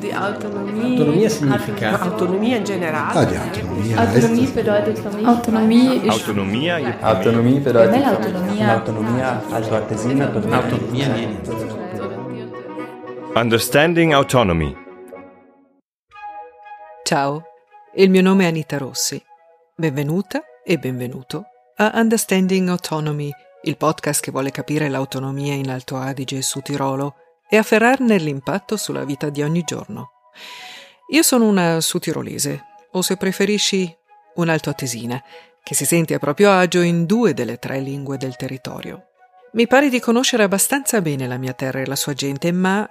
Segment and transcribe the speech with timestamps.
[0.00, 0.96] Die Autonomie.
[0.98, 2.00] Autonomia significa?
[2.00, 3.18] Autonomia in generale.
[3.18, 5.26] Ah, die Autonomie Autonomie bedeutet für mich.
[5.26, 8.74] Autonomie ist Autonomia je Autonomie bedeutet Autonomia.
[8.74, 10.56] Autonomia also artesina per me.
[10.56, 11.50] Autonomia niente.
[13.34, 14.76] Understanding Autonomy.
[17.04, 17.42] Ciao,
[17.94, 19.22] il mio nome è Anita Rossi.
[19.76, 21.44] Benvenuta e benvenuto
[21.76, 23.30] a Understanding Autonomy,
[23.62, 27.16] il podcast che vuole capire l'autonomia in Alto Adige e su Tirolo
[27.48, 30.10] e afferrarne l'impatto sulla vita di ogni giorno.
[31.10, 33.94] Io sono una sudtirolese, o se preferisci,
[34.34, 35.22] un'altoatesina,
[35.62, 39.08] che si sente a proprio agio in due delle tre lingue del territorio.
[39.52, 42.88] Mi pare di conoscere abbastanza bene la mia terra e la sua gente, ma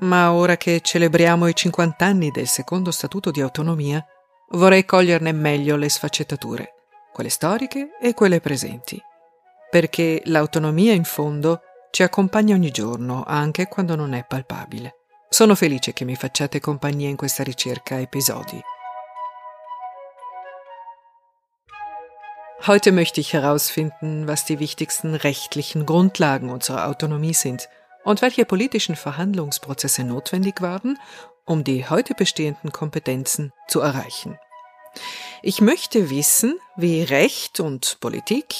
[0.00, 4.04] ma ora che celebriamo i 50 anni del secondo statuto di autonomia,
[4.50, 6.74] vorrei coglierne meglio le sfaccettature,
[7.12, 9.00] quelle storiche e quelle presenti.
[9.70, 14.96] Perché l'autonomia, in fondo, ci accompagna ogni giorno, anche quando non è palpabile.
[15.28, 18.60] Sono felice che mi facciate compagnia in questa ricerca episodi.
[22.66, 27.68] Heute möchte ich herausfinden, was die wichtigsten rechtlichen Grundlagen unserer Autonomie sind–
[28.04, 30.98] und welche politischen Verhandlungsprozesse notwendig waren,
[31.44, 34.38] um die heute bestehenden Kompetenzen zu erreichen.
[35.42, 38.54] Ich möchte wissen, wie Recht und Politik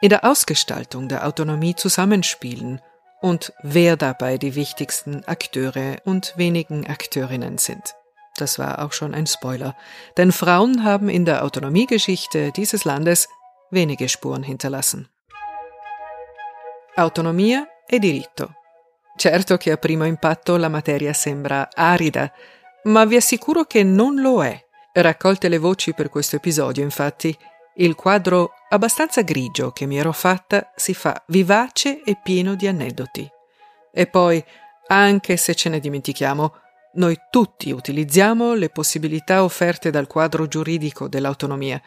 [0.00, 2.80] in der Ausgestaltung der Autonomie zusammenspielen
[3.20, 7.94] und wer dabei die wichtigsten Akteure und wenigen Akteurinnen sind.
[8.36, 9.74] Das war auch schon ein Spoiler,
[10.16, 13.28] denn Frauen haben in der Autonomiegeschichte dieses Landes
[13.70, 15.08] wenige Spuren hinterlassen.
[16.96, 18.54] Autonomia e diritto
[19.16, 22.30] Certo che a primo impatto la materia sembra arida,
[22.84, 24.62] ma vi assicuro che non lo è.
[24.92, 27.36] Raccolte le voci per questo episodio, infatti,
[27.76, 33.28] il quadro abbastanza grigio che mi ero fatta si fa vivace e pieno di aneddoti.
[33.92, 34.42] E poi,
[34.88, 36.54] anche se ce ne dimentichiamo,
[36.94, 41.80] noi tutti utilizziamo le possibilità offerte dal quadro giuridico dell'autonomia,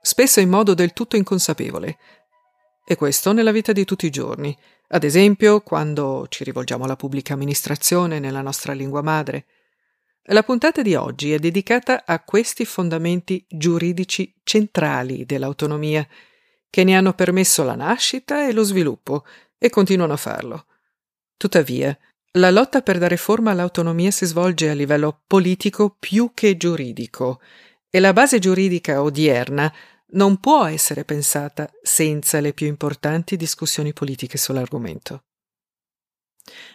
[0.00, 1.98] spesso in modo del tutto inconsapevole.
[2.84, 4.56] E questo nella vita di tutti i giorni,
[4.88, 9.46] ad esempio, quando ci rivolgiamo alla pubblica amministrazione nella nostra lingua madre.
[10.30, 16.06] La puntata di oggi è dedicata a questi fondamenti giuridici centrali dell'autonomia,
[16.68, 19.24] che ne hanno permesso la nascita e lo sviluppo,
[19.56, 20.66] e continuano a farlo.
[21.36, 21.96] Tuttavia,
[22.32, 27.40] la lotta per dare forma all'autonomia si svolge a livello politico più che giuridico,
[27.88, 29.72] e la base giuridica odierna
[30.08, 35.22] non può essere pensata senza le più importanti discussioni politiche sull'argomento.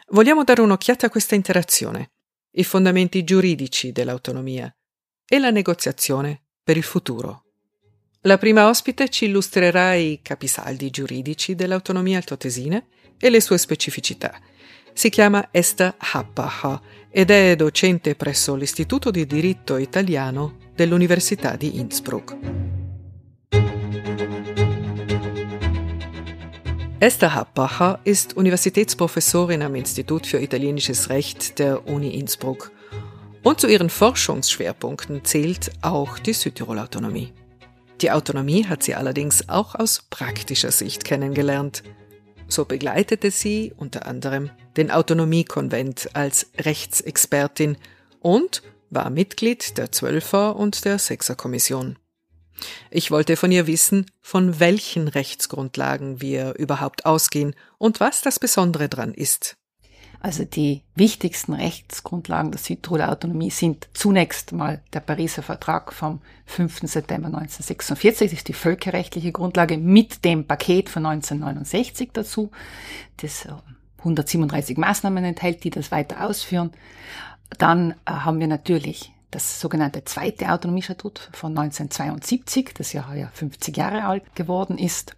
[0.08, 2.12] Vogliamo dare un'occhiata a questa interazione,
[2.52, 4.74] i fondamenti giuridici dell'autonomia
[5.26, 7.46] e la negoziazione per il futuro.
[8.22, 12.84] La prima ospite ci illustrerà i capisaldi giuridici dell'autonomia altoatesina
[13.18, 14.40] e le sue specificità.
[14.94, 16.80] Si chiama Esther Happacher
[17.10, 22.81] ed è docente presso l'Istituto di diritto italiano dell'Università di Innsbruck.
[27.02, 32.72] Esther Happacher ist Universitätsprofessorin am Institut für italienisches Recht der Uni Innsbruck.
[33.42, 37.34] Und zu ihren Forschungsschwerpunkten zählt auch die Südtirol-Autonomie.
[38.02, 41.82] Die Autonomie hat sie allerdings auch aus praktischer Sicht kennengelernt.
[42.48, 47.78] So begleitete sie unter anderem den Autonomiekonvent als Rechtsexpertin
[48.20, 51.98] und war Mitglied der Zwölfer und der Sechserkommission.
[52.90, 58.90] Ich wollte von ihr wissen, von welchen Rechtsgrundlagen wir überhaupt ausgehen und was das Besondere
[58.90, 59.58] dran ist.
[60.24, 66.82] Also die wichtigsten Rechtsgrundlagen der Südtiroler Autonomie sind zunächst mal der Pariser Vertrag vom 5.
[66.84, 72.52] September 1946, das ist die völkerrechtliche Grundlage mit dem Paket von 1969 dazu,
[73.18, 73.48] das
[73.98, 76.72] 137 äh, Maßnahmen enthält, die das weiter ausführen.
[77.58, 83.76] Dann äh, haben wir natürlich das sogenannte zweite Autonomiestatut von 1972, das ja heuer 50
[83.76, 85.16] Jahre alt geworden ist.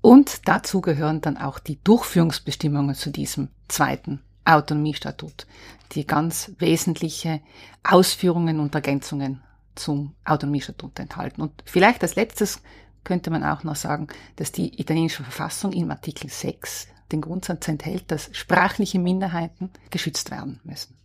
[0.00, 5.46] Und dazu gehören dann auch die Durchführungsbestimmungen zu diesem zweiten Autonomiestatut,
[5.92, 7.40] die ganz wesentliche
[7.84, 9.42] Ausführungen und Ergänzungen
[9.74, 11.42] zum Autonomiestatut enthalten.
[11.42, 12.62] Und vielleicht als letztes
[13.04, 18.10] könnte man auch noch sagen, dass die italienische Verfassung im Artikel 6 den Grundsatz enthält,
[18.10, 20.96] dass sprachliche Minderheiten geschützt werden müssen.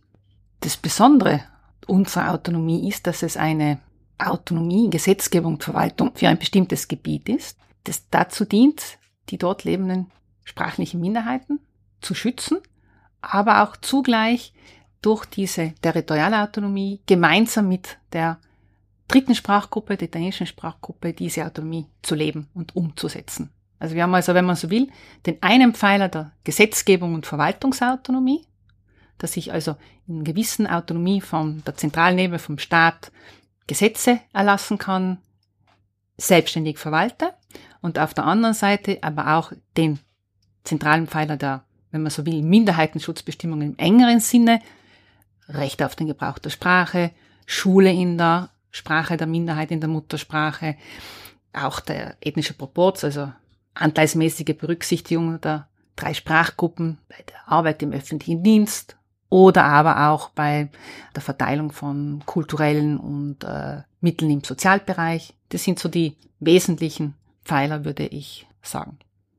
[0.60, 1.42] Das Besondere
[1.86, 3.80] unserer Autonomie ist, dass es eine
[4.18, 10.10] Autonomie, Gesetzgebung, Verwaltung für ein bestimmtes Gebiet ist, das dazu dient, die dort lebenden
[10.44, 11.60] sprachlichen Minderheiten
[12.00, 12.58] zu schützen,
[13.20, 14.52] aber auch zugleich
[15.02, 18.38] durch diese territoriale Autonomie gemeinsam mit der
[19.08, 23.50] dritten Sprachgruppe, der italienischen Sprachgruppe, diese Autonomie zu leben und umzusetzen.
[23.78, 24.88] Also wir haben also, wenn man so will,
[25.26, 28.46] den einen Pfeiler der Gesetzgebung und Verwaltungsautonomie,
[29.18, 29.76] dass ich also
[30.06, 33.10] in gewissen Autonomie von der zentralen Ebene, vom Staat,
[33.66, 35.18] Gesetze erlassen kann,
[36.16, 37.34] selbstständig verwalte
[37.82, 39.98] und auf der anderen Seite aber auch den
[40.64, 44.60] zentralen Pfeiler der, wenn man so will, Minderheitenschutzbestimmungen im engeren Sinne,
[45.48, 47.12] Recht auf den Gebrauch der Sprache,
[47.46, 50.76] Schule in der Sprache der Minderheit, in der Muttersprache,
[51.52, 53.32] auch der ethnische Proporz, also
[53.74, 58.96] anteilsmäßige Berücksichtigung der drei Sprachgruppen bei der Arbeit im öffentlichen Dienst
[59.28, 60.68] oder aber auch bei
[61.14, 65.34] der Verteilung von kulturellen und äh, Mitteln im Sozialbereich.
[65.48, 67.14] Das sind so die wesentlichen
[67.44, 68.98] Pfeiler, würde ich sagen.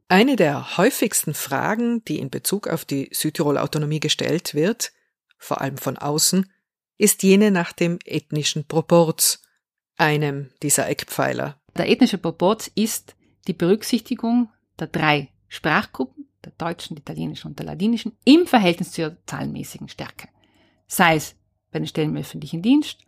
[0.10, 4.94] Eine der häufigsten Fragen, die in Bezug auf die Südtirol Autonomie gestellt wird,
[5.38, 6.50] vor allem von außen,
[6.98, 9.42] ist jene nach dem ethnischen Proporz,
[9.98, 11.60] einem dieser Eckpfeiler.
[11.76, 13.16] Der ethnische Proporz ist
[13.48, 14.50] die Berücksichtigung
[14.80, 20.30] der drei Sprachgruppen, der deutschen, der italienischen und der ladinischen, im Verhältnis zur zahlenmäßigen Stärke.
[20.88, 21.36] Sei es
[21.72, 23.02] bei den Stellen im öffentlichen Dienst,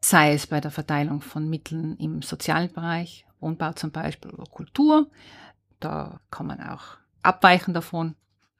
[0.00, 5.08] sei es bei der Verteilung von Mitteln im sozialen Bereich, Wohnbau zum Beispiel oder Kultur.
[5.80, 8.14] Da kann man auch abweichen davon,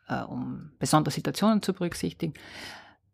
[0.09, 2.35] äh, um besondere Situationen zu berücksichtigen.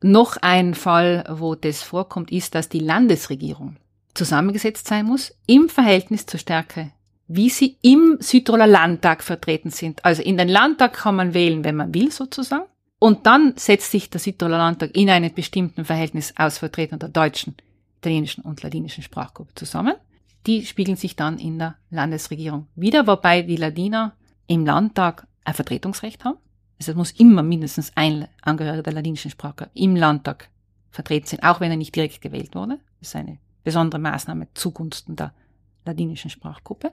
[0.01, 3.77] Noch ein Fall, wo das vorkommt, ist, dass die Landesregierung
[4.15, 6.93] zusammengesetzt sein muss im Verhältnis zur Stärke,
[7.29, 10.05] wie sie im Südtiroler Landtag vertreten sind.
[10.05, 12.65] Also in den Landtag kann man wählen, wenn man will, sozusagen.
[12.99, 17.55] Und dann setzt sich der Südtiroler Landtag in einem bestimmten Verhältnis aus Vertretern der deutschen,
[17.99, 19.95] italienischen und ladinischen Sprachgruppe zusammen.
[20.47, 24.17] Die spiegeln sich dann in der Landesregierung wieder, wobei die Ladiner
[24.47, 26.39] im Landtag ein Vertretungsrecht haben.
[26.81, 30.49] Also es muss immer mindestens ein Angehöriger der ladinischen Sprache im Landtag
[30.91, 32.79] vertreten sein, auch wenn er nicht direkt gewählt wurde.
[33.01, 35.35] Das ist eine besondere Maßnahme zugunsten der
[35.89, 36.93] ladinischen Sprachgruppe.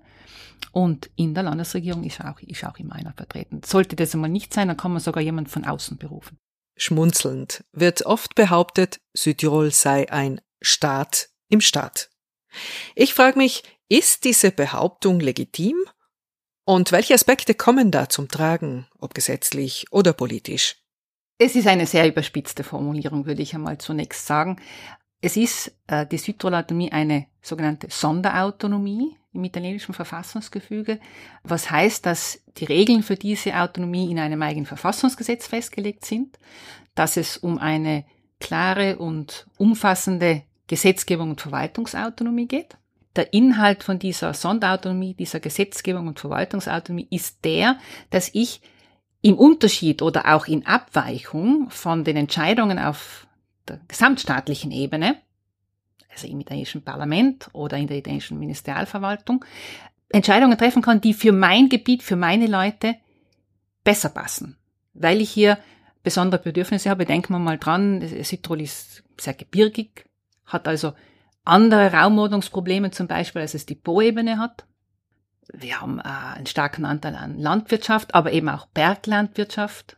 [0.72, 3.62] Und in der Landesregierung ist auch, ist auch immer einer vertreten.
[3.64, 6.38] Sollte das einmal nicht sein, dann kann man sogar jemand von außen berufen.
[6.78, 12.10] Schmunzelnd wird oft behauptet, Südtirol sei ein Staat im Staat.
[12.96, 15.78] Ich frage mich, ist diese Behauptung legitim
[16.66, 20.78] und welche Aspekte kommen da zum Tragen, ob gesetzlich oder politisch?
[21.38, 24.60] Es ist eine sehr überspitzte Formulierung, würde ich einmal zunächst sagen.
[25.26, 31.00] Es ist äh, die Südtiroler Autonomie eine sogenannte Sonderautonomie im italienischen Verfassungsgefüge,
[31.42, 36.38] was heißt, dass die Regeln für diese Autonomie in einem eigenen Verfassungsgesetz festgelegt sind,
[36.94, 38.06] dass es um eine
[38.40, 42.78] klare und umfassende Gesetzgebung und Verwaltungsautonomie geht.
[43.16, 47.80] Der Inhalt von dieser Sonderautonomie, dieser Gesetzgebung und Verwaltungsautonomie ist der,
[48.12, 48.62] dass ich
[49.24, 53.26] im Unterschied oder auch in Abweichung von den Entscheidungen auf
[53.68, 55.18] der gesamtstaatlichen Ebene,
[56.12, 59.44] also im italienischen Parlament oder in der italienischen Ministerialverwaltung,
[60.10, 62.96] Entscheidungen treffen kann, die für mein Gebiet, für meine Leute
[63.84, 64.58] besser passen.
[64.94, 65.58] Weil ich hier
[66.04, 70.06] besondere Bedürfnisse habe, denken wir mal dran, Südtirol ist sehr gebirgig,
[70.46, 70.94] hat also
[71.44, 74.66] andere Raumordnungsprobleme zum Beispiel, als es die Po-Ebene hat.
[75.54, 79.96] Wir haben äh, einen starken Anteil an Landwirtschaft, aber eben auch Berglandwirtschaft.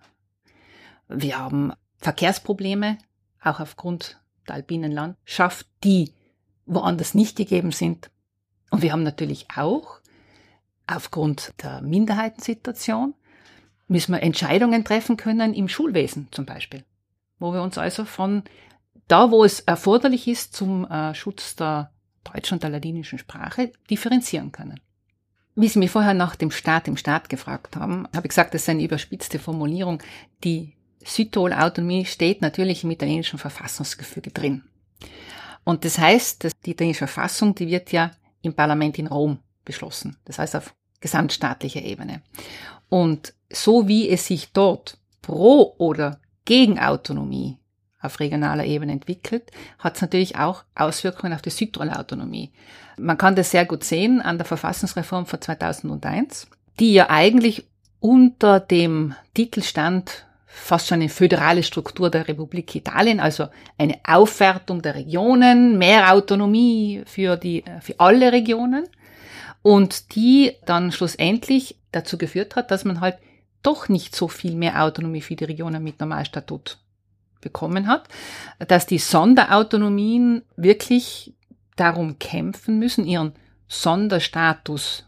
[1.08, 2.98] Wir haben Verkehrsprobleme,
[3.42, 6.12] auch aufgrund der alpinen Landschaft, die
[6.66, 8.10] woanders nicht gegeben sind.
[8.70, 10.00] Und wir haben natürlich auch
[10.88, 13.14] aufgrund der Minderheitensituation
[13.88, 16.84] müssen wir Entscheidungen treffen können im Schulwesen zum Beispiel,
[17.40, 18.44] wo wir uns also von
[19.08, 21.92] da, wo es erforderlich ist zum äh, Schutz der
[22.26, 24.82] deutschen und der ladinischen Sprache, differenzieren können.
[25.56, 28.64] Wie Sie mich vorher nach dem Staat im Staat gefragt haben, habe ich gesagt, das
[28.64, 30.04] ist eine überspitzte Formulierung.
[30.44, 30.77] Die
[31.08, 34.64] Südtirol-Autonomie steht natürlich im italienischen Verfassungsgefüge drin.
[35.64, 38.12] Und das heißt, dass die italienische Verfassung, die wird ja
[38.42, 40.18] im Parlament in Rom beschlossen.
[40.26, 42.22] Das heißt auf gesamtstaatlicher Ebene.
[42.90, 47.58] Und so wie es sich dort pro oder gegen Autonomie
[48.00, 52.52] auf regionaler Ebene entwickelt, hat es natürlich auch Auswirkungen auf die Südtiroler Autonomie.
[52.98, 56.48] Man kann das sehr gut sehen an der Verfassungsreform von 2001,
[56.80, 57.68] die ja eigentlich
[58.00, 60.27] unter dem Titel stand
[60.58, 63.48] fast schon eine föderale Struktur der Republik Italien, also
[63.78, 68.88] eine Aufwertung der Regionen, mehr Autonomie für die, für alle Regionen
[69.62, 73.18] und die dann schlussendlich dazu geführt hat, dass man halt
[73.64, 76.78] doch nicht so viel mehr Autonomie für die Regionen mit Normalstatut
[77.42, 78.08] bekommen hat,
[78.60, 81.34] dass die Sonderautonomien wirklich
[81.76, 83.34] darum kämpfen müssen, ihren
[83.68, 85.06] Sonderstatus,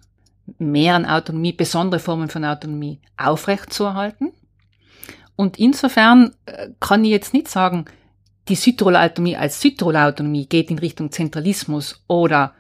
[0.58, 4.32] mehr an Autonomie, besondere Formen von Autonomie aufrechtzuerhalten.
[5.40, 7.86] Und insofern äh, kann ich jetzt nicht sagen,
[8.50, 12.54] die Südtiroler Autonomie als Südtiroler Autonomie geht in Richtung Zentralismus oder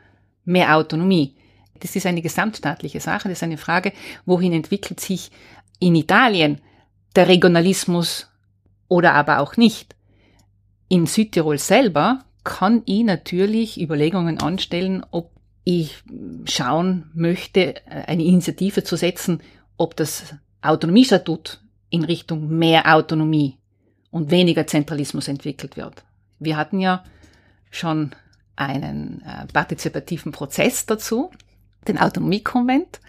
[0.45, 1.35] mehr Autonomie.
[1.81, 3.91] Das ist eine gesamtstaatliche Sache, das ist eine Frage,
[4.25, 5.29] wohin entwickelt sich
[5.79, 6.61] in Italien
[7.17, 8.29] der Regionalismus
[8.87, 9.97] oder aber auch nicht.
[10.87, 15.31] In Südtirol selber kann ich natürlich Überlegungen anstellen, ob
[15.65, 16.01] ich
[16.45, 17.75] schauen möchte,
[18.07, 19.41] eine Initiative zu setzen,
[19.75, 21.59] ob das Autonomiestatut
[21.89, 23.57] in Richtung mehr Autonomie
[24.11, 26.03] und weniger Zentralismus entwickelt wird.
[26.39, 27.03] Wir hatten ja
[27.71, 28.11] schon
[28.55, 31.31] einen äh, partizipativen Prozess dazu,
[31.87, 32.99] den Autonomiekonvent.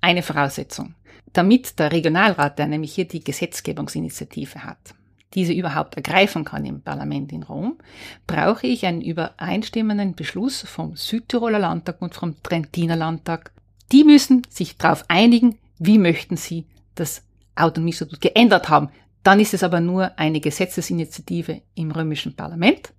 [0.00, 0.94] Eine Voraussetzung,
[1.32, 4.94] damit der Regionalrat, der nämlich hier die Gesetzgebungsinitiative hat,
[5.34, 7.78] diese überhaupt ergreifen kann im Parlament in Rom,
[8.26, 13.52] brauche ich einen übereinstimmenden Beschluss vom Südtiroler Landtag und vom Trentiner Landtag.
[13.92, 17.22] Die müssen sich darauf einigen, wie möchten sie das
[17.54, 18.90] Autonomiestatut geändert haben.
[19.22, 22.92] Dann ist es aber nur eine Gesetzesinitiative im römischen Parlament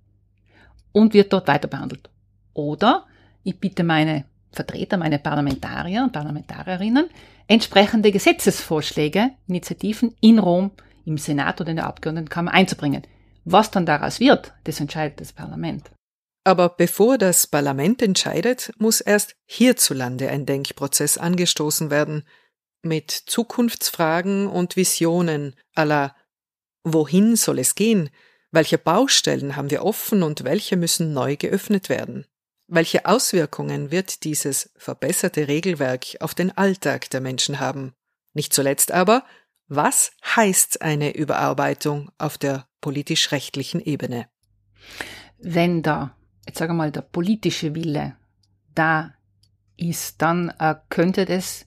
[0.92, 2.08] und wird dort weiter behandelt.
[2.54, 3.06] Oder
[3.42, 7.10] ich bitte meine Vertreter, meine Parlamentarier und Parlamentarierinnen,
[7.48, 10.70] entsprechende Gesetzesvorschläge, Initiativen in Rom,
[11.04, 13.02] im Senat oder in der Abgeordnetenkammer einzubringen.
[13.44, 15.90] Was dann daraus wird, das entscheidet das Parlament.
[16.44, 22.24] Aber bevor das Parlament entscheidet, muss erst hierzulande ein Denkprozess angestoßen werden,
[22.84, 26.14] mit Zukunftsfragen und Visionen aller
[26.84, 28.10] Wohin soll es gehen?
[28.50, 32.26] Welche Baustellen haben wir offen und welche müssen neu geöffnet werden?
[32.66, 37.94] Welche Auswirkungen wird dieses verbesserte Regelwerk auf den Alltag der Menschen haben?
[38.32, 39.24] Nicht zuletzt aber,
[39.66, 44.28] was heißt eine Überarbeitung auf der politisch-rechtlichen Ebene?
[45.38, 48.16] Wenn da, jetzt sage mal, der politische Wille
[48.74, 49.14] da
[49.76, 51.66] ist, dann äh, könnte das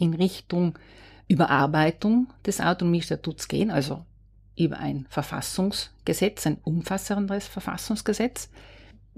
[0.00, 0.78] in Richtung
[1.28, 4.04] Überarbeitung des Autonomiestatuts gehen, also
[4.56, 8.50] über ein Verfassungsgesetz, ein umfassenderes Verfassungsgesetz.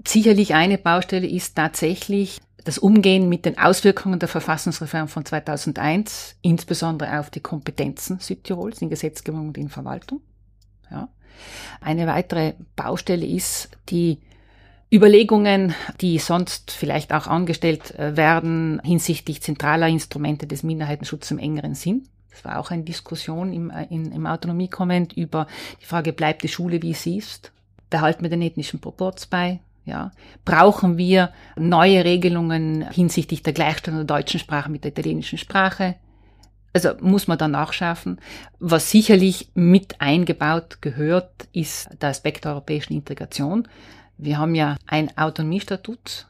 [0.07, 7.19] Sicherlich eine Baustelle ist tatsächlich das Umgehen mit den Auswirkungen der Verfassungsreform von 2001, insbesondere
[7.19, 10.21] auf die Kompetenzen Südtirols in Gesetzgebung und in Verwaltung.
[10.89, 11.09] Ja.
[11.81, 14.19] Eine weitere Baustelle ist die
[14.93, 21.73] Überlegungen, die sonst vielleicht auch angestellt äh, werden hinsichtlich zentraler Instrumente des Minderheitenschutzes im engeren
[21.73, 22.03] Sinn.
[22.29, 25.47] Das war auch eine Diskussion im, äh, in, im Autonomiekomment über
[25.81, 27.51] die Frage, bleibt die Schule, wie sie ist?
[27.89, 29.59] Behalten wir den ethnischen Proporz bei?
[29.83, 30.11] Ja.
[30.45, 35.95] Brauchen wir neue Regelungen hinsichtlich der Gleichstellung der deutschen Sprache mit der italienischen Sprache?
[36.71, 38.19] Also muss man da nachschärfen.
[38.59, 43.67] Was sicherlich mit eingebaut gehört, ist der Aspekt der europäischen Integration.
[44.17, 46.27] Wir haben ja ein Autonomiestatut,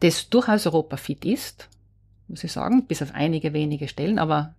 [0.00, 1.68] das durchaus europafit ist,
[2.28, 4.54] muss ich sagen, bis auf einige wenige Stellen, aber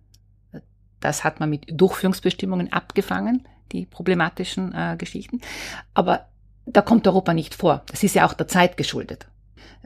[1.00, 5.40] das hat man mit Durchführungsbestimmungen abgefangen, die problematischen äh, Geschichten.
[5.94, 6.26] Aber
[6.66, 7.82] da kommt Europa nicht vor.
[7.86, 9.26] Das ist ja auch der Zeit geschuldet.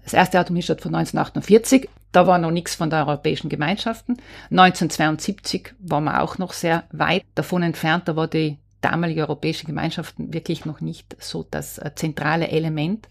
[0.02, 4.18] Das erste Atomstaat von 1948, da war noch nichts von der Europäischen Gemeinschaften.
[4.50, 8.06] 1972 war man auch noch sehr weit davon entfernt.
[8.06, 13.08] Da war die damalige Europäische Gemeinschaften wirklich noch nicht so das äh, zentrale Element,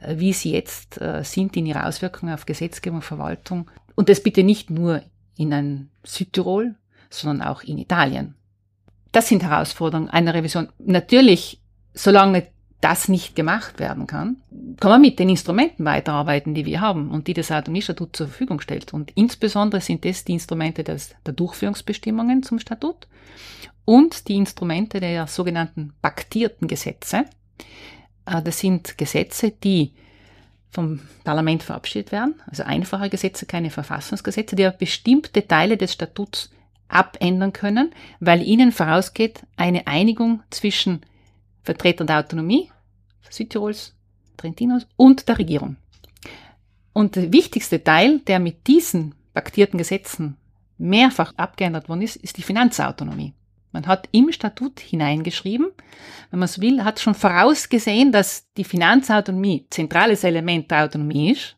[0.00, 3.70] äh, wie sie jetzt äh, sind in ihrer Auswirkungen auf Gesetzgebung, Verwaltung.
[3.94, 5.02] Und das bitte nicht nur
[5.36, 6.74] in ein Südtirol,
[7.10, 8.34] sondern auch in Italien.
[9.12, 10.68] Das sind Herausforderungen einer Revision.
[10.78, 11.60] Natürlich,
[11.94, 12.48] solange
[12.86, 14.36] das nicht gemacht werden kann,
[14.78, 18.60] kann man mit den Instrumenten weiterarbeiten, die wir haben und die das Autonomiestatut zur Verfügung
[18.60, 18.94] stellt.
[18.94, 23.08] Und insbesondere sind das die Instrumente des, der Durchführungsbestimmungen zum Statut
[23.84, 27.24] und die Instrumente der sogenannten paktierten Gesetze.
[28.24, 29.92] Äh, das sind Gesetze, die
[30.70, 36.50] vom Parlament verabschiedet werden, also einfache Gesetze, keine Verfassungsgesetze, die bestimmte Teile des Statuts
[36.86, 37.90] abändern können,
[38.20, 41.00] weil ihnen vorausgeht eine Einigung zwischen
[41.64, 42.70] Vertretern der Autonomie,
[43.30, 43.94] Südtirols,
[44.36, 45.76] Trentinos und der Regierung.
[46.92, 50.36] Und der wichtigste Teil, der mit diesen paktierten Gesetzen
[50.78, 53.34] mehrfach abgeändert worden ist, ist die Finanzautonomie.
[53.72, 55.70] Man hat im Statut hineingeschrieben,
[56.30, 61.56] wenn man so will, hat schon vorausgesehen, dass die Finanzautonomie zentrales Element der Autonomie ist.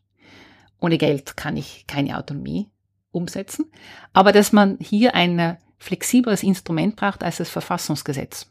[0.81, 2.69] Ohne Geld kann ich keine Autonomie
[3.13, 3.67] umsetzen,
[4.13, 8.51] aber dass man hier ein flexibleres Instrument braucht als das Verfassungsgesetz,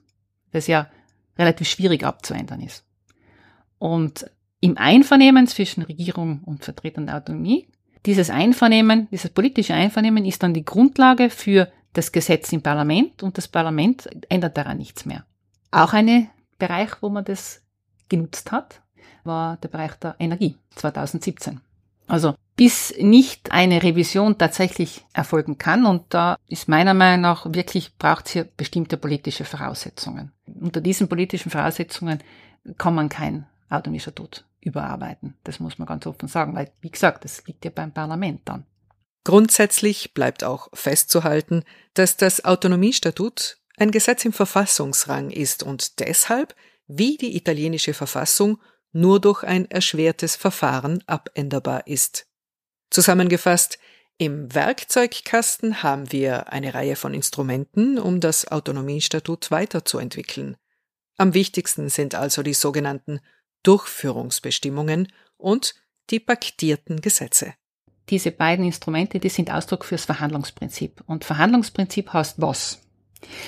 [0.52, 0.90] das ja
[1.38, 2.87] relativ schwierig abzuändern ist.
[3.80, 4.30] Und
[4.60, 7.68] im Einvernehmen zwischen Regierung und Vertretern der Autonomie,
[8.06, 13.38] dieses Einvernehmen, dieses politische Einvernehmen ist dann die Grundlage für das Gesetz im Parlament und
[13.38, 15.26] das Parlament ändert daran nichts mehr.
[15.72, 17.62] Auch ein Bereich, wo man das
[18.10, 18.82] genutzt hat,
[19.24, 21.60] war der Bereich der Energie 2017.
[22.08, 25.86] Also bis nicht eine Revision tatsächlich erfolgen kann.
[25.86, 30.32] Und da ist meiner Meinung nach wirklich, braucht es hier bestimmte politische Voraussetzungen.
[30.60, 32.20] Unter diesen politischen Voraussetzungen
[32.78, 35.36] kann man kein autonomischer Tod überarbeiten.
[35.44, 38.66] Das muss man ganz offen sagen, weil, wie gesagt, das liegt ja beim Parlament dann.
[39.24, 46.56] Grundsätzlich bleibt auch festzuhalten, dass das Autonomiestatut ein Gesetz im Verfassungsrang ist und deshalb,
[46.88, 48.60] wie die italienische Verfassung,
[48.94, 52.26] nur durch ein erschwertes Verfahren abänderbar ist.
[52.90, 53.80] Zusammengefasst,
[54.18, 60.58] im Werkzeugkasten haben wir eine Reihe von Instrumenten, um das Autonomiestatut weiterzuentwickeln.
[61.18, 63.20] Am wichtigsten sind also die sogenannten
[63.64, 65.76] Durchführungsbestimmungen und
[66.10, 67.54] die paktierten Gesetze.
[68.10, 71.04] Diese beiden Instrumente, die sind Ausdruck fürs Verhandlungsprinzip.
[71.08, 72.82] Und Verhandlungsprinzip heißt was?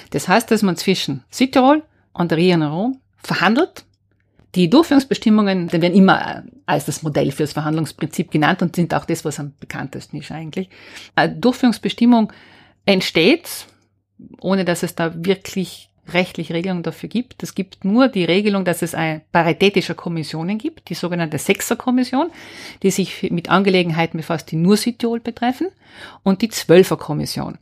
[0.10, 3.86] Das heißt, dass man zwischen Südtirol und der Regierung verhandelt
[4.56, 9.06] die Durchführungsbestimmungen die werden immer äh, als das Modell fürs Verhandlungsprinzip genannt und sind auch
[9.06, 10.70] das, was am bekanntesten ist eigentlich.
[11.16, 12.34] Eine Durchführungsbestimmung
[12.86, 13.68] entsteht,
[14.40, 17.42] ohne dass es da wirklich rechtliche Regelungen dafür gibt.
[17.44, 22.32] Es gibt nur die Regelung, dass es eine paritätische Kommissionen gibt, die sogenannte Sechserkommission,
[22.84, 25.68] die sich mit Angelegenheiten befasst, die nur Südtirol betreffen,
[26.24, 27.58] und die Zwölferkommission.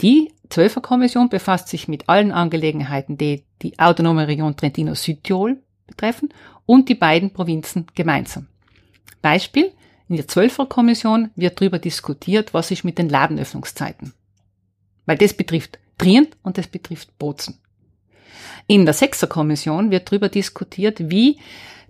[0.00, 6.28] Die Zwölferkommission befasst sich mit allen Angelegenheiten, die die autonome Region Trentino-Südtirol betreffen
[6.66, 8.46] und die beiden Provinzen gemeinsam.
[9.22, 9.72] Beispiel,
[10.08, 14.12] in der Zwölferkommission wird darüber diskutiert, was ist mit den Ladenöffnungszeiten.
[15.04, 17.58] Weil das betrifft Trient und das betrifft Bozen.
[18.66, 21.38] In der Sechserkommission wird darüber diskutiert, wie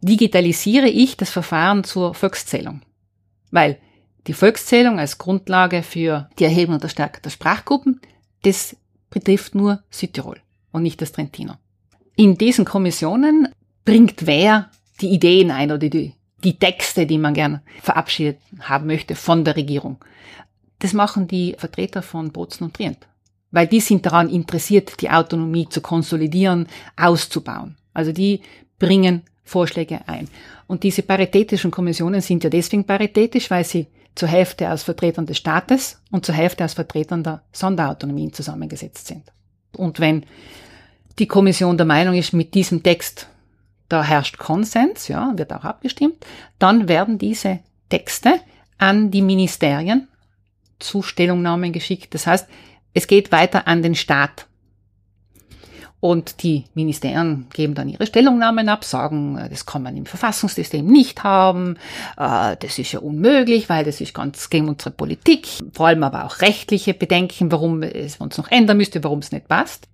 [0.00, 2.82] digitalisiere ich das Verfahren zur Volkszählung.
[3.50, 3.78] Weil
[4.26, 8.00] die Volkszählung als Grundlage für die Erhebung der Stärke der Sprachgruppen,
[8.42, 8.76] das
[9.10, 10.40] betrifft nur Südtirol
[10.72, 11.54] und nicht das Trentino.
[12.16, 13.48] In diesen Kommissionen
[13.84, 14.70] bringt wer
[15.00, 19.56] die Ideen ein oder die, die Texte, die man gern verabschiedet haben möchte von der
[19.56, 19.98] Regierung.
[20.78, 23.06] Das machen die Vertreter von Bozen und Trient.
[23.50, 27.76] Weil die sind daran interessiert, die Autonomie zu konsolidieren, auszubauen.
[27.94, 28.40] Also die
[28.78, 30.28] bringen Vorschläge ein.
[30.66, 33.86] Und diese paritätischen Kommissionen sind ja deswegen paritätisch, weil sie
[34.16, 39.22] zur Hälfte aus Vertretern des Staates und zur Hälfte aus Vertretern der Sonderautonomien zusammengesetzt sind.
[39.76, 40.24] Und wenn
[41.18, 43.28] die Kommission der Meinung ist, mit diesem Text
[43.88, 46.26] da herrscht Konsens, ja, wird auch abgestimmt,
[46.58, 48.40] dann werden diese Texte
[48.78, 50.08] an die Ministerien
[50.78, 52.12] zu Stellungnahmen geschickt.
[52.14, 52.48] Das heißt,
[52.96, 54.46] es geht weiter an den Staat.
[56.00, 60.86] Und die Ministerien geben dann ihre Stellungnahmen ab, sagen, äh, das kann man im Verfassungssystem
[60.86, 61.76] nicht haben,
[62.16, 66.24] äh, das ist ja unmöglich, weil das ist ganz gegen unsere Politik, vor allem aber
[66.24, 69.88] auch rechtliche Bedenken, warum es uns noch ändern müsste, warum es nicht passt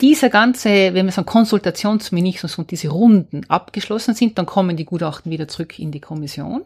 [0.00, 5.32] dieser ganze, wenn wir sagen, Konsultationsmechanismus und diese Runden abgeschlossen sind, dann kommen die Gutachten
[5.32, 6.62] wieder zurück in die Kommission.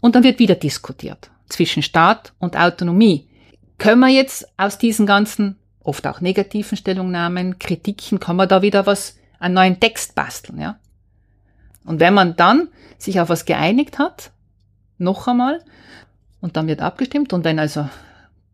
[0.00, 3.26] Und dann wird wieder diskutiert zwischen Staat und Autonomie.
[3.80, 8.84] Können wir jetzt aus diesen ganzen, oft auch negativen Stellungnahmen, Kritiken, kann man da wieder
[8.84, 10.78] was, einen neuen Text basteln, ja?
[11.86, 14.32] Und wenn man dann sich auf was geeinigt hat,
[14.98, 15.64] noch einmal,
[16.42, 17.88] und dann wird abgestimmt und dann also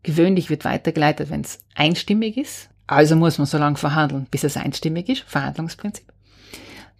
[0.01, 4.55] gewöhnlich wird weitergeleitet, wenn es einstimmig ist, also muss man so lange verhandeln, bis es
[4.55, 6.05] einstimmig ist, Verhandlungsprinzip.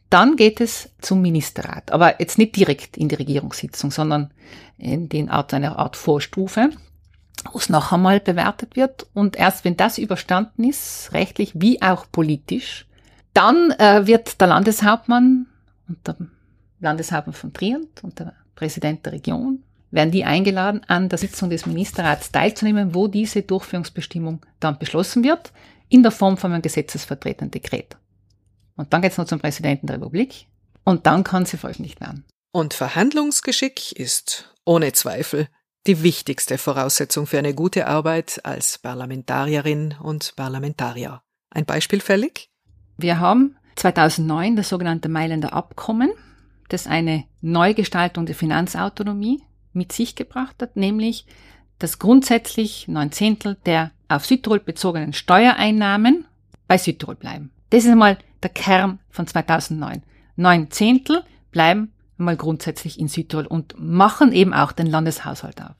[0.10, 4.32] Dann geht es zum Ministerrat, aber jetzt nicht direkt in die Regierungssitzung, sondern
[4.78, 6.72] in den Art einer Art Vorstufe,
[7.52, 9.08] wo es noch einmal bewertet wird.
[9.14, 12.86] Und erst wenn das überstanden ist, rechtlich wie auch politisch,
[13.34, 15.48] dann äh, wird der Landeshauptmann
[15.88, 16.16] und der
[16.80, 21.66] Landeshauptmann von Trient und der Präsident der Region werden die eingeladen, an der Sitzung des
[21.66, 25.54] Ministerrats teilzunehmen, wo diese Durchführungsbestimmung dann beschlossen wird
[25.90, 27.96] in der Form von einem gesetzesvertretenden Dekret.
[28.76, 30.48] Und dann geht es noch zum Präsidenten der Republik
[30.84, 32.26] und dann kann sie veröffentlicht werden.
[32.52, 35.48] Und Verhandlungsgeschick ist ohne Zweifel
[35.88, 41.22] die wichtigste Voraussetzung für eine gute Arbeit als Parlamentarierin und Parlamentarier.
[41.50, 42.50] Ein Beispiel fällig?
[42.98, 46.12] Wir haben 2009 das sogenannte Mailänder Abkommen,
[46.68, 51.26] das eine Neugestaltung der Finanzautonomie mit sich gebracht hat, nämlich
[51.80, 56.26] dass grundsätzlich neun Zehntel der auf Südtirol bezogenen Steuereinnahmen
[56.68, 57.52] bei Südtirol bleiben.
[57.70, 60.04] Das ist einmal der Kern von 2009.
[60.36, 65.76] Neun Zehntel bleiben einmal grundsätzlich in Südtirol und machen eben auch den Landeshaushalt auf.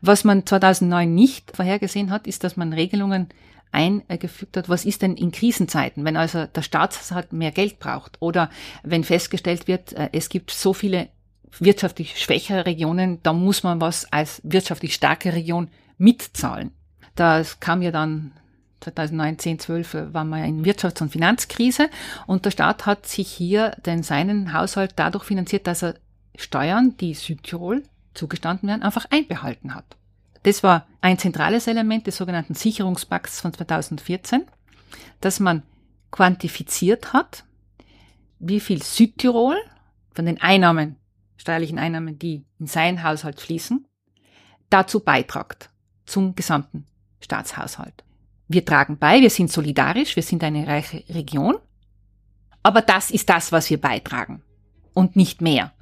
[0.00, 3.28] Was man 2009 nicht vorhergesehen hat, ist, dass man Regelungen
[3.72, 8.48] eingefügt hat, was ist denn in Krisenzeiten, wenn also der Staatshaushalt mehr Geld braucht oder
[8.82, 11.08] wenn festgestellt wird, äh, es gibt so viele
[11.58, 16.72] wirtschaftlich schwächere Regionen, da muss man was als wirtschaftlich starke Region mitzahlen.
[17.14, 18.32] Das kam ja dann
[18.80, 21.88] 2019, 12 war man in Wirtschafts- und Finanzkrise
[22.26, 25.94] und der Staat hat sich hier den seinen Haushalt dadurch finanziert, dass er
[26.36, 27.82] Steuern, die Südtirol
[28.14, 29.96] zugestanden werden, einfach einbehalten hat.
[30.42, 34.44] Das war ein zentrales Element des sogenannten Sicherungspakts von 2014,
[35.20, 35.62] dass man
[36.10, 37.44] quantifiziert hat,
[38.38, 39.56] wie viel Südtirol
[40.12, 40.96] von den Einnahmen,
[41.36, 43.86] steuerlichen Einnahmen, die in seinen Haushalt fließen,
[44.70, 45.70] dazu beitragt
[46.04, 46.86] zum gesamten
[47.20, 48.05] Staatshaushalt.
[48.48, 51.56] Wir tragen bei, wir sind solidarisch, wir sind eine reiche Region,
[52.62, 54.42] aber das ist das, was wir beitragen
[54.94, 55.72] und nicht mehr.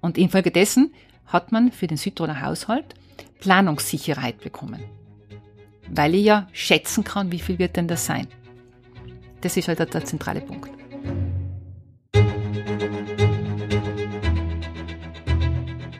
[0.00, 0.94] Und infolgedessen
[1.26, 2.94] hat man für den Südtiroler Haushalt
[3.40, 4.82] Planungssicherheit bekommen.
[5.88, 8.28] Weil ich ja schätzen kann, wie viel wird denn das sein.
[9.40, 10.70] Das ist halt der zentrale Punkt.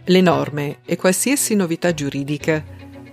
[0.07, 2.65] Le norme e qualsiasi novità giuridica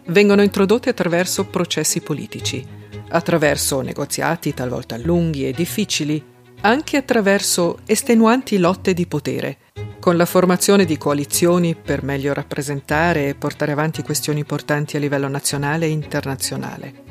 [0.07, 2.65] vengono introdotte attraverso processi politici,
[3.09, 6.23] attraverso negoziati talvolta lunghi e difficili,
[6.61, 9.57] anche attraverso estenuanti lotte di potere,
[9.99, 15.27] con la formazione di coalizioni per meglio rappresentare e portare avanti questioni importanti a livello
[15.27, 17.05] nazionale e internazionale.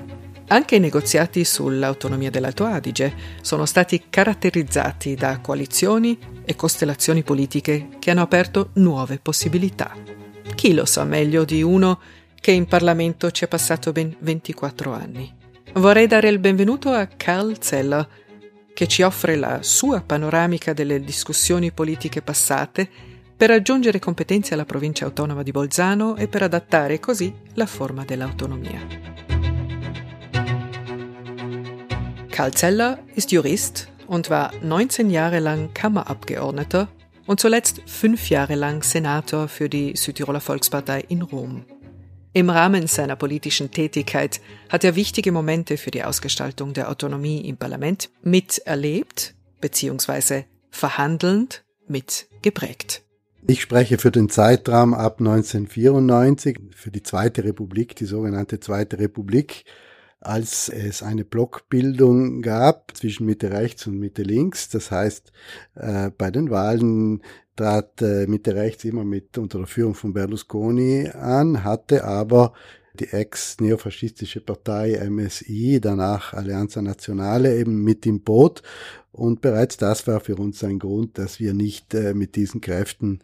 [0.49, 8.13] Anche i negoziati sull'autonomia dell'Alto Adige sono stati caratterizzati da coalizioni e costellazioni politiche che
[8.13, 9.93] hanno aperto nuove possibilità.
[10.55, 11.99] Chi lo sa meglio di uno
[12.41, 15.35] che in Parlamento ci è passato ben 24 anni?
[15.75, 18.09] Vorrei dare il benvenuto a Karl Zeller,
[18.73, 22.89] che ci offre la sua panoramica delle discussioni politiche passate
[23.37, 28.81] per aggiungere competenze alla provincia autonoma di Bolzano e per adattare così la forma dell'autonomia.
[32.31, 36.89] Karl Zeller ist Jurist und war 19 Jahre lang Kammerabgeordneter
[37.27, 41.65] und zuletzt fünf Jahre lang Senator für die Südtiroler Volkspartei in Rom.
[42.37, 47.57] Im Rahmen seiner politischen Tätigkeit hat er wichtige Momente für die Ausgestaltung der Autonomie im
[47.57, 50.43] Parlament miterlebt bzw.
[50.69, 53.05] verhandelnd mitgeprägt.
[53.47, 59.65] Ich spreche für den Zeitraum ab 1994, für die Zweite Republik, die sogenannte Zweite Republik,
[60.21, 64.69] als es eine Blockbildung gab zwischen Mitte rechts und Mitte links.
[64.69, 65.33] Das heißt,
[65.77, 67.23] äh, bei den Wahlen
[67.57, 72.53] trat äh, Mitte rechts immer mit unter der Führung von Berlusconi an, hatte aber
[72.97, 78.63] die ex-neofaschistische Partei MSI, danach Alleanza Nazionale eben mit im Boot.
[79.13, 83.21] Und bereits das war für uns ein Grund, dass wir nicht äh, mit diesen Kräften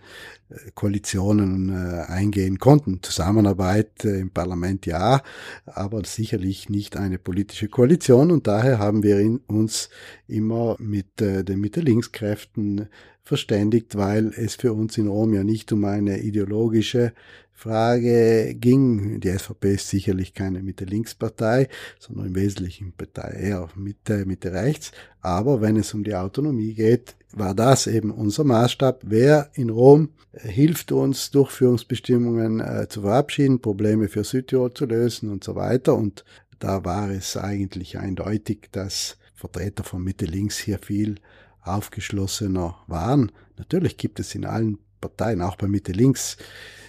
[0.49, 3.03] äh, Koalitionen äh, eingehen konnten.
[3.03, 5.21] Zusammenarbeit äh, im Parlament ja,
[5.66, 8.31] aber sicherlich nicht eine politische Koalition.
[8.31, 9.90] Und daher haben wir in, uns
[10.27, 12.88] immer mit äh, den Mitte-Links-Kräften
[13.25, 17.13] verständigt, weil es für uns in Rom ja nicht um eine ideologische
[17.53, 19.21] Frage ging.
[19.21, 21.69] Die SVP ist sicherlich keine Mitte-Links-Partei,
[22.01, 24.91] sondern im Wesentlichen Partei eher Mitte, Mitte-Rechts.
[25.21, 29.03] Aber wenn es um die Autonomie geht, war das eben unser Maßstab.
[29.05, 35.45] Wer in Rom hilft uns, Durchführungsbestimmungen äh, zu verabschieden, Probleme für Südtirol zu lösen und
[35.45, 35.95] so weiter.
[35.95, 36.25] Und
[36.59, 41.17] da war es eigentlich eindeutig, dass Vertreter von Mitte-Links hier viel
[41.62, 43.33] aufgeschlossener waren.
[43.57, 46.37] Natürlich gibt es in allen Parteien, auch bei Mitte-Links,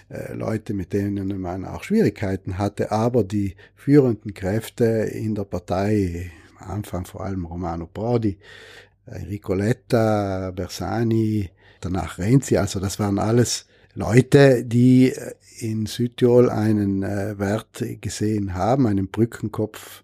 [0.09, 6.31] äh, Leute, mit denen man auch Schwierigkeiten hatte, aber die führenden Kräfte in der Partei,
[6.59, 8.37] am Anfang vor allem Romano Prodi,
[9.05, 11.49] Enrico Letta, Bersani,
[11.81, 15.13] danach Renzi, also das waren alles Leute, die
[15.59, 20.03] in Südtirol einen äh, Wert gesehen haben, einen Brückenkopf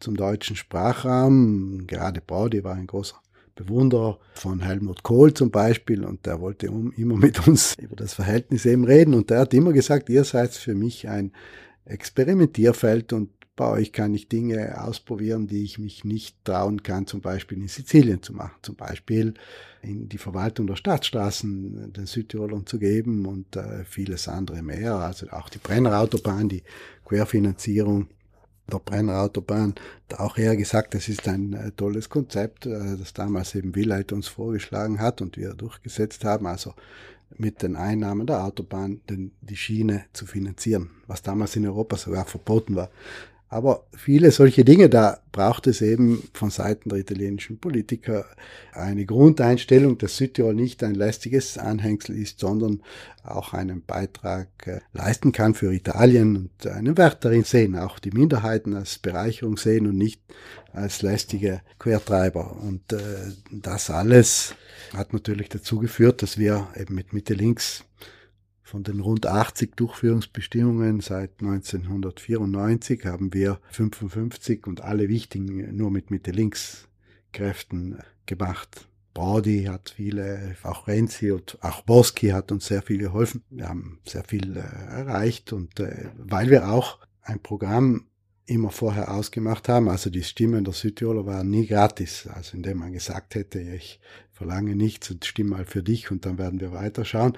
[0.00, 1.86] zum deutschen Sprachraum.
[1.86, 3.16] Gerade Prodi war ein großer
[3.56, 8.66] Bewunderer von Helmut Kohl zum Beispiel und der wollte immer mit uns über das Verhältnis
[8.66, 11.32] eben reden und der hat immer gesagt, ihr seid für mich ein
[11.86, 17.22] Experimentierfeld und bei euch kann ich Dinge ausprobieren, die ich mich nicht trauen kann, zum
[17.22, 19.32] Beispiel in Sizilien zu machen, zum Beispiel
[19.80, 25.28] in die Verwaltung der Staatsstraßen den Südtirolern zu geben und äh, vieles andere mehr, also
[25.30, 26.64] auch die Brennerautobahn, die
[27.06, 28.08] Querfinanzierung
[28.72, 29.74] der Brennerautobahn,
[30.08, 34.12] da auch er gesagt, das ist ein äh, tolles Konzept, äh, das damals eben Willeit
[34.12, 36.74] uns vorgeschlagen hat und wir durchgesetzt haben, also
[37.36, 42.24] mit den Einnahmen der Autobahn den, die Schiene zu finanzieren, was damals in Europa sogar
[42.24, 42.90] verboten war.
[43.48, 48.26] Aber viele solche Dinge, da braucht es eben von Seiten der italienischen Politiker
[48.72, 52.82] eine Grundeinstellung, dass Südtirol nicht ein lästiges Anhängsel ist, sondern
[53.22, 58.10] auch einen Beitrag äh, leisten kann für Italien und einen Wert darin sehen, auch die
[58.10, 60.20] Minderheiten als Bereicherung sehen und nicht
[60.72, 62.56] als lästige Quertreiber.
[62.60, 62.98] Und äh,
[63.52, 64.56] das alles
[64.92, 67.84] hat natürlich dazu geführt, dass wir eben mit Mitte links
[68.66, 76.10] von den rund 80 Durchführungsbestimmungen seit 1994 haben wir 55 und alle wichtigen nur mit
[76.10, 78.88] Mitte-Links-Kräften gemacht.
[79.14, 83.44] Brody hat viele, auch Renzi und auch Boski hat uns sehr viel geholfen.
[83.50, 88.06] Wir haben sehr viel äh, erreicht und äh, weil wir auch ein Programm
[88.46, 89.88] immer vorher ausgemacht haben.
[89.88, 92.28] Also die Stimmen der Südtiroler waren nie gratis.
[92.32, 94.00] Also indem man gesagt hätte, ich
[94.32, 97.36] verlange nichts und stimme mal für dich und dann werden wir weiterschauen.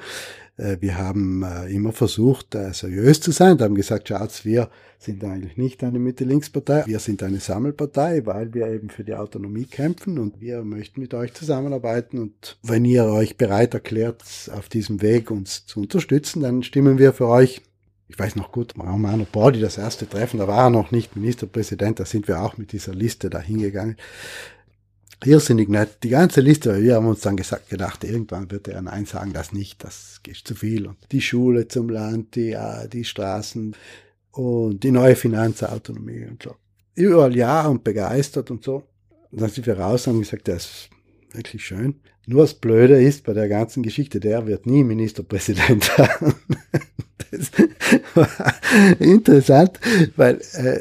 [0.57, 4.69] Äh, wir haben äh, immer versucht, äh, seriös zu sein und haben gesagt, schaut, wir
[4.99, 9.67] sind eigentlich nicht eine Mitte-Links-Partei, wir sind eine Sammelpartei, weil wir eben für die Autonomie
[9.67, 15.01] kämpfen und wir möchten mit euch zusammenarbeiten und wenn ihr euch bereit erklärt, auf diesem
[15.01, 17.63] Weg uns zu unterstützen, dann stimmen wir für euch
[18.09, 22.01] ich weiß noch gut, Romano Prodi, das erste Treffen, da war er noch nicht Ministerpräsident,
[22.01, 23.97] da sind wir auch mit dieser Liste da hingegangen.
[25.25, 29.05] Irrsinnig nett, die ganze Liste, wir haben uns dann gesagt, gedacht, irgendwann wird er Nein
[29.05, 30.87] sagen, das nicht, das ist zu viel.
[30.87, 32.57] Und die Schule zum Land, die,
[32.93, 33.75] die Straßen
[34.31, 36.55] und die neue Finanzautonomie und so.
[36.95, 38.85] Überall ja und begeistert und so.
[39.31, 40.91] Und dann sind wir raus und haben gesagt, das ist
[41.33, 42.01] wirklich schön.
[42.31, 46.35] Nur das Blöde ist bei der ganzen Geschichte, der wird nie Ministerpräsident werden.
[47.31, 47.51] Das
[48.15, 48.29] war
[49.01, 49.81] interessant,
[50.15, 50.79] weil äh,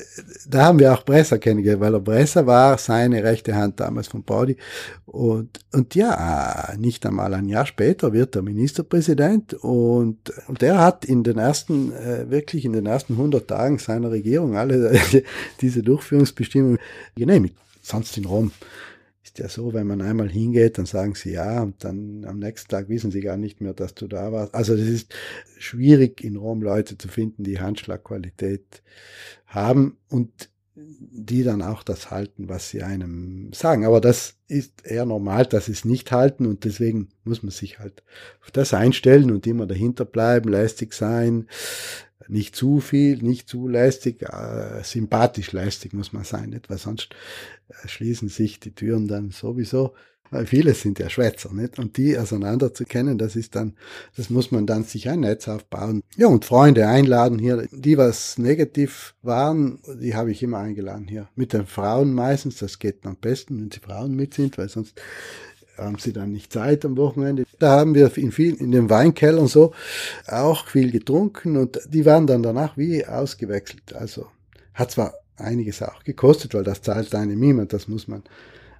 [0.49, 4.23] da haben wir auch Bresser kennengelernt, weil der Bresser war seine rechte Hand damals von
[4.23, 4.57] Pauli.
[5.05, 11.05] Und, und ja, nicht einmal ein Jahr später wird er Ministerpräsident und, und er hat
[11.05, 14.99] in den ersten, äh, wirklich in den ersten 100 Tagen seiner Regierung alle
[15.61, 16.79] diese Durchführungsbestimmungen
[17.15, 17.55] genehmigt.
[17.81, 18.51] Sonst in Rom
[19.39, 22.89] ja so, wenn man einmal hingeht, dann sagen sie ja und dann am nächsten Tag
[22.89, 24.53] wissen sie gar nicht mehr, dass du da warst.
[24.53, 25.13] Also es ist
[25.57, 28.81] schwierig in Rom Leute zu finden, die Handschlagqualität
[29.45, 33.85] haben und die dann auch das halten, was sie einem sagen.
[33.85, 37.79] Aber das ist eher normal, dass sie es nicht halten und deswegen muss man sich
[37.79, 38.03] halt
[38.41, 41.47] auf das einstellen und immer dahinter bleiben, lästig sein,
[42.27, 46.69] nicht zu viel, nicht zu lästig, äh, sympathisch lästig muss man sein, nicht?
[46.69, 47.09] weil sonst
[47.69, 49.93] äh, schließen sich die Türen dann sowieso.
[50.29, 51.79] Weil viele sind ja Schwätzer, nicht?
[51.79, 53.75] Und die auseinander zu kennen, das ist dann,
[54.15, 56.03] das muss man dann sich ein Netz aufbauen.
[56.17, 61.29] Ja, und Freunde einladen hier, die was negativ waren, die habe ich immer eingeladen hier.
[61.35, 64.99] Mit den Frauen meistens, das geht am besten, wenn sie Frauen mit sind, weil sonst
[65.77, 67.43] haben sie dann nicht Zeit am Wochenende.
[67.59, 69.73] Da haben wir in viel, in den Weinkellern so
[70.27, 73.93] auch viel getrunken und die waren dann danach wie ausgewechselt.
[73.93, 74.27] Also
[74.73, 78.23] hat zwar einiges auch gekostet, weil das zahlt einem niemand, das muss man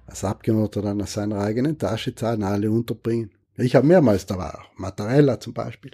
[0.06, 3.30] als Abgeordneter dann aus seiner eigenen Tasche zahlen, alle unterbringen.
[3.56, 5.90] Ich habe mehrmals, da war auch Mattarella zum Beispiel,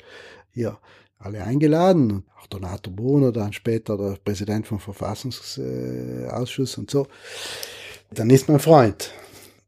[0.52, 0.78] hier
[1.18, 7.06] alle eingeladen und auch Donato Bono, dann später der Präsident vom Verfassungsausschuss und so.
[8.10, 9.10] Dann ist man Freund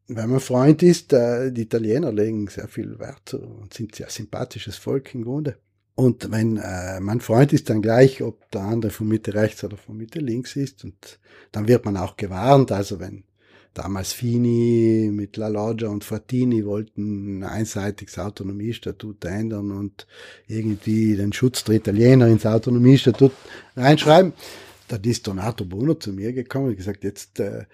[0.09, 4.77] wenn man Freund ist, äh, die Italiener legen sehr viel Wert und sind sehr sympathisches
[4.77, 5.57] Volk im Grunde.
[5.97, 9.79] Und wenn äh, man Freund ist, dann gleich, ob der andere von Mitte rechts oder
[9.79, 10.85] von Mitte links ist.
[10.85, 11.19] Und
[11.53, 12.71] dann wird man auch gewarnt.
[12.71, 13.25] Also wenn
[13.73, 20.07] damals Fini mit La Loggia und Frattini wollten ein einseitiges Autonomiestatut ändern und
[20.47, 23.33] irgendwie den Schutz der Italiener ins Autonomiestatut
[23.75, 24.35] reinschreiben,
[24.89, 27.65] dann ist Donato Bono zu mir gekommen und gesagt, jetzt äh,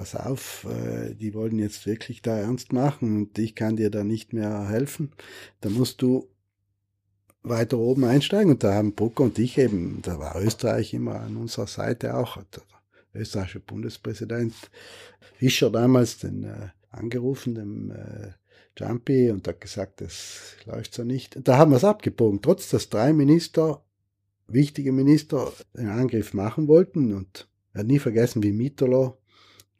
[0.00, 4.02] pass auf, äh, die wollen jetzt wirklich da ernst machen und ich kann dir da
[4.02, 5.12] nicht mehr helfen.
[5.60, 6.26] Da musst du
[7.42, 8.52] weiter oben einsteigen.
[8.52, 12.38] Und da haben Brucker und ich eben, da war Österreich immer an unserer Seite auch,
[12.38, 12.62] der
[13.12, 14.54] österreichische Bundespräsident
[15.36, 18.30] Fischer damals den äh, angerufen, dem äh,
[18.78, 21.46] Jumpy, und hat gesagt, das läuft so nicht.
[21.46, 23.84] Da haben wir es abgebogen, trotz dass drei Minister,
[24.48, 27.12] wichtige Minister, den Angriff machen wollten.
[27.12, 29.19] Und er hat nie vergessen, wie Mitterlo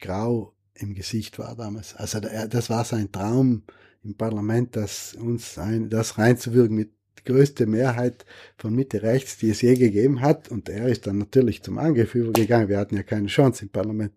[0.00, 1.94] grau im Gesicht war damals.
[1.94, 3.62] Also das war sein Traum
[4.02, 6.90] im Parlament, das uns ein, das reinzuwirken mit
[7.24, 8.24] größte Mehrheit
[8.56, 10.50] von Mitte rechts, die es je gegeben hat.
[10.50, 12.68] Und er ist dann natürlich zum Angriff übergegangen.
[12.68, 14.14] Wir hatten ja keine Chance im Parlament.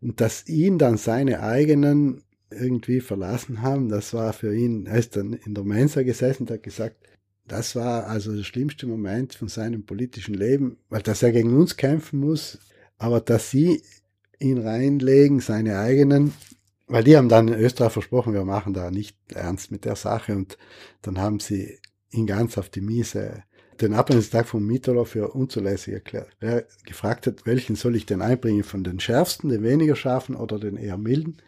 [0.00, 5.16] Und dass ihn dann seine eigenen irgendwie verlassen haben, das war für ihn, er ist
[5.16, 6.96] dann in der Mensa gesessen und hat gesagt,
[7.46, 11.76] das war also der schlimmste Moment von seinem politischen Leben, weil dass er gegen uns
[11.76, 12.58] kämpfen muss,
[12.98, 13.82] aber dass sie
[14.42, 16.32] ihn reinlegen, seine eigenen,
[16.86, 20.34] weil die haben dann in Österreich versprochen, wir machen da nicht ernst mit der Sache
[20.34, 20.58] und
[21.02, 21.78] dann haben sie
[22.10, 23.44] ihn ganz auf die Miese
[23.80, 26.30] den Ablehnungstag von Mitterloh für unzulässig erklärt.
[26.40, 30.58] Wer gefragt hat, welchen soll ich denn einbringen, von den schärfsten, den weniger scharfen oder
[30.58, 31.38] den eher milden?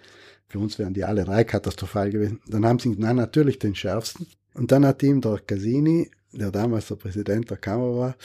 [0.48, 2.40] Für uns wären die alle drei katastrophal gewesen.
[2.46, 4.26] Dann haben sie nein, natürlich den schärfsten.
[4.54, 8.16] Und dann hat ihm der Casini, der damals der Präsident der Kammer war,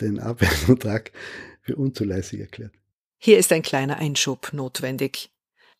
[0.00, 1.12] den Ablehnungstag
[1.62, 2.72] für unzulässig erklärt.
[3.26, 5.30] Hier ist ein kleiner Einschub notwendig.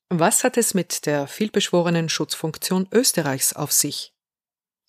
[0.08, 4.14] Was hat es mit der vielbeschworenen Schutzfunktion Österreichs auf sich?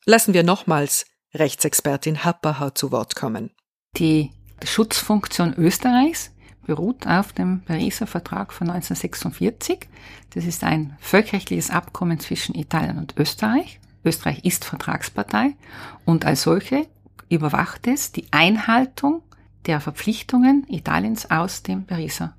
[0.06, 3.52] Lassen wir nochmals Rechtsexpertin Happerhaut zu Wort kommen.
[3.98, 4.32] Die
[4.64, 6.32] Schutzfunktion Österreichs
[6.66, 9.90] beruht auf dem Pariser Vertrag von 1946.
[10.34, 13.82] Das ist ein völkerrechtliches Abkommen zwischen Italien und Österreich.
[14.06, 15.58] Österreich ist Vertragspartei
[16.06, 16.88] und als solche
[17.28, 19.24] überwacht es die Einhaltung
[19.66, 22.34] der Verpflichtungen Italiens aus dem Pariser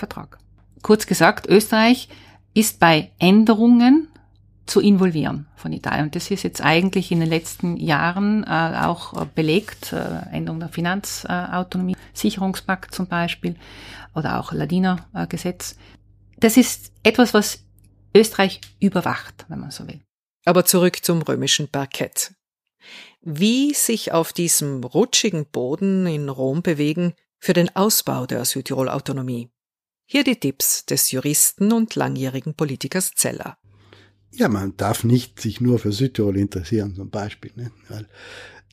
[0.00, 0.38] Vertrag.
[0.82, 2.08] Kurz gesagt, Österreich
[2.54, 4.08] ist bei Änderungen
[4.66, 6.06] zu involvieren von Italien.
[6.06, 9.92] Und das ist jetzt eigentlich in den letzten Jahren äh, auch belegt.
[9.92, 13.56] Äh, Änderung der Finanzautonomie, Sicherungspakt zum Beispiel
[14.14, 15.76] oder auch Ladiner-Gesetz.
[16.38, 17.64] Das ist etwas, was
[18.14, 20.00] Österreich überwacht, wenn man so will.
[20.44, 22.34] Aber zurück zum römischen Parkett.
[23.20, 29.50] Wie sich auf diesem rutschigen Boden in Rom bewegen für den Ausbau der Südtirol-Autonomie.
[30.12, 33.56] Hier die Tipps des Juristen und langjährigen Politikers Zeller.
[34.32, 37.52] Ja, man darf nicht sich nur für Südtirol interessieren, zum Beispiel.
[37.54, 37.70] Ne?
[37.88, 38.08] Weil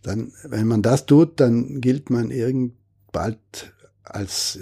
[0.02, 2.74] dann, wenn man das tut, dann gilt man irgend
[3.12, 3.72] bald
[4.02, 4.62] als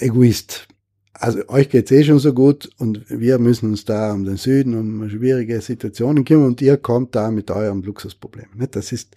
[0.00, 0.68] Egoist.
[1.14, 4.74] Also euch geht's eh schon so gut und wir müssen uns da um den Süden,
[4.74, 8.48] um schwierige Situationen kümmern und ihr kommt da mit eurem Luxusproblem.
[8.70, 9.16] Das ist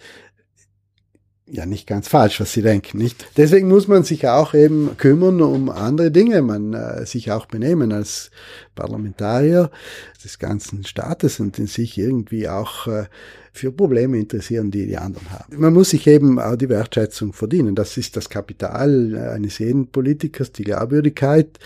[1.45, 3.25] ja nicht ganz falsch, was Sie denken, nicht?
[3.37, 7.91] Deswegen muss man sich auch eben kümmern um andere Dinge, man äh, sich auch benehmen
[7.91, 8.31] als
[8.75, 9.69] Parlamentarier
[10.23, 13.05] des ganzen Staates und in sich irgendwie auch äh,
[13.51, 15.59] für Probleme interessieren, die die anderen haben.
[15.59, 17.75] Man muss sich eben auch die Wertschätzung verdienen.
[17.75, 21.59] Das ist das Kapital eines jeden Politikers, die Glaubwürdigkeit,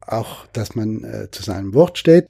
[0.00, 2.26] auch, dass man äh, zu seinem Wort steht.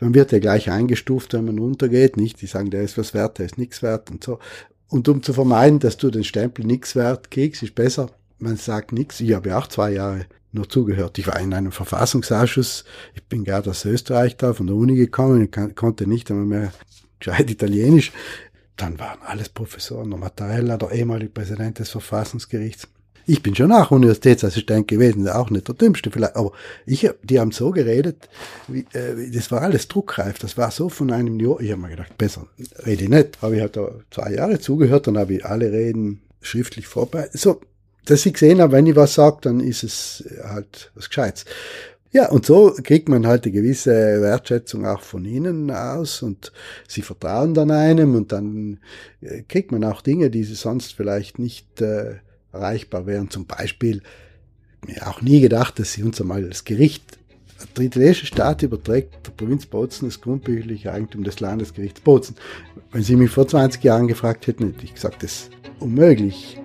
[0.00, 2.42] Man wird ja gleich eingestuft, wenn man runtergeht, nicht?
[2.42, 4.38] Die sagen, der ist was wert, der ist nichts wert und so.
[4.88, 8.92] Und um zu vermeiden, dass du den Stempel nichts wert kriegst, ist besser, man sagt
[8.92, 9.20] nichts.
[9.20, 11.18] Ich habe ja auch zwei Jahre nur zugehört.
[11.18, 12.84] Ich war in einem Verfassungsausschuss.
[13.14, 16.72] Ich bin gerade aus Österreich da, von der Uni gekommen, ich konnte nicht einmal mehr
[17.18, 18.12] gescheit Italienisch.
[18.76, 22.88] Dann waren alles Professoren, der Mattarella, der ehemalige Präsident des Verfassungsgerichts.
[23.28, 26.52] Ich bin schon auch Universitätsassistent gewesen, auch nicht der dümmste vielleicht, aber
[26.86, 28.28] ich, die haben so geredet,
[28.68, 31.88] wie, äh, das war alles druckreif, das war so von einem Jahr, ich habe mir
[31.88, 32.46] gedacht, besser
[32.86, 36.22] rede ich nicht, aber ich habe da zwei Jahre zugehört, dann habe ich alle Reden
[36.40, 37.60] schriftlich vorbereitet, so,
[38.04, 41.44] dass ich gesehen habe, wenn ich was sage, dann ist es halt was Gescheites.
[42.12, 46.52] Ja, und so kriegt man halt eine gewisse Wertschätzung auch von ihnen aus und
[46.88, 48.78] sie vertrauen dann einem und dann
[49.20, 52.14] äh, kriegt man auch Dinge, die sie sonst vielleicht nicht äh,
[52.56, 53.30] erreichbar wären.
[53.30, 54.02] Zum Beispiel,
[54.86, 57.18] mir auch nie gedacht, dass sie uns einmal das Gericht,
[57.76, 62.36] der italienische Staat überträgt der Provinz Bozen das grundbüchliche Eigentum des Landesgerichts Bozen.
[62.92, 66.58] Wenn Sie mich vor 20 Jahren gefragt hätten, hätte ich gesagt, das ist unmöglich.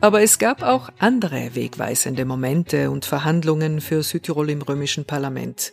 [0.00, 5.72] Aber es gab auch andere wegweisende Momente und Verhandlungen für Südtirol im römischen Parlament.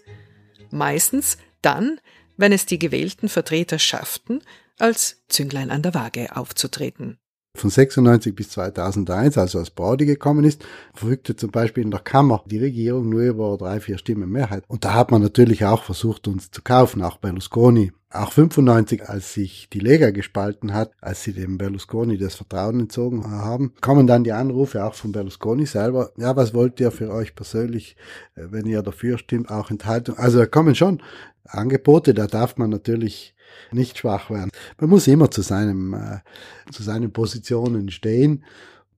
[0.71, 1.99] Meistens dann,
[2.35, 4.41] wenn es die gewählten Vertreter schafften,
[4.79, 7.17] als Zünglein an der Waage aufzutreten.
[7.55, 12.43] Von 96 bis 2001, also als Brody gekommen ist, verfügte zum Beispiel in der Kammer
[12.45, 14.63] die Regierung nur über drei, vier Stimmen Mehrheit.
[14.67, 17.93] Und da hat man natürlich auch versucht, uns zu kaufen, auch Berlusconi.
[18.11, 23.29] Auch 95, als sich die Lega gespalten hat, als sie dem Berlusconi das Vertrauen entzogen
[23.29, 26.11] haben, kommen dann die Anrufe auch von Berlusconi selber.
[26.17, 27.95] Ja, was wollt ihr für euch persönlich,
[28.35, 30.17] äh, wenn ihr dafür stimmt, auch Enthaltung?
[30.17, 31.01] Also da kommen schon
[31.45, 33.34] Angebote, da darf man natürlich
[33.71, 34.51] nicht schwach werden.
[34.79, 38.43] Man muss immer zu seinem, äh, zu seinen Positionen stehen.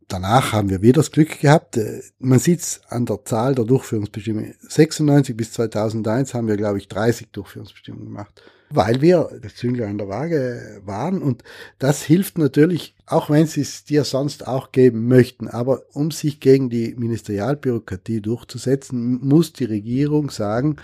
[0.07, 1.75] Danach haben wir wieder das Glück gehabt.
[1.75, 4.55] Äh, man sieht es an der Zahl der Durchführungsbestimmungen.
[4.61, 9.97] 96 bis 2001 haben wir, glaube ich, 30 Durchführungsbestimmungen gemacht, weil wir das Zünglein an
[9.97, 11.21] der Waage waren.
[11.21, 11.43] Und
[11.77, 15.49] das hilft natürlich, auch wenn sie es dir sonst auch geben möchten.
[15.49, 20.77] Aber um sich gegen die Ministerialbürokratie durchzusetzen, muss die Regierung sagen,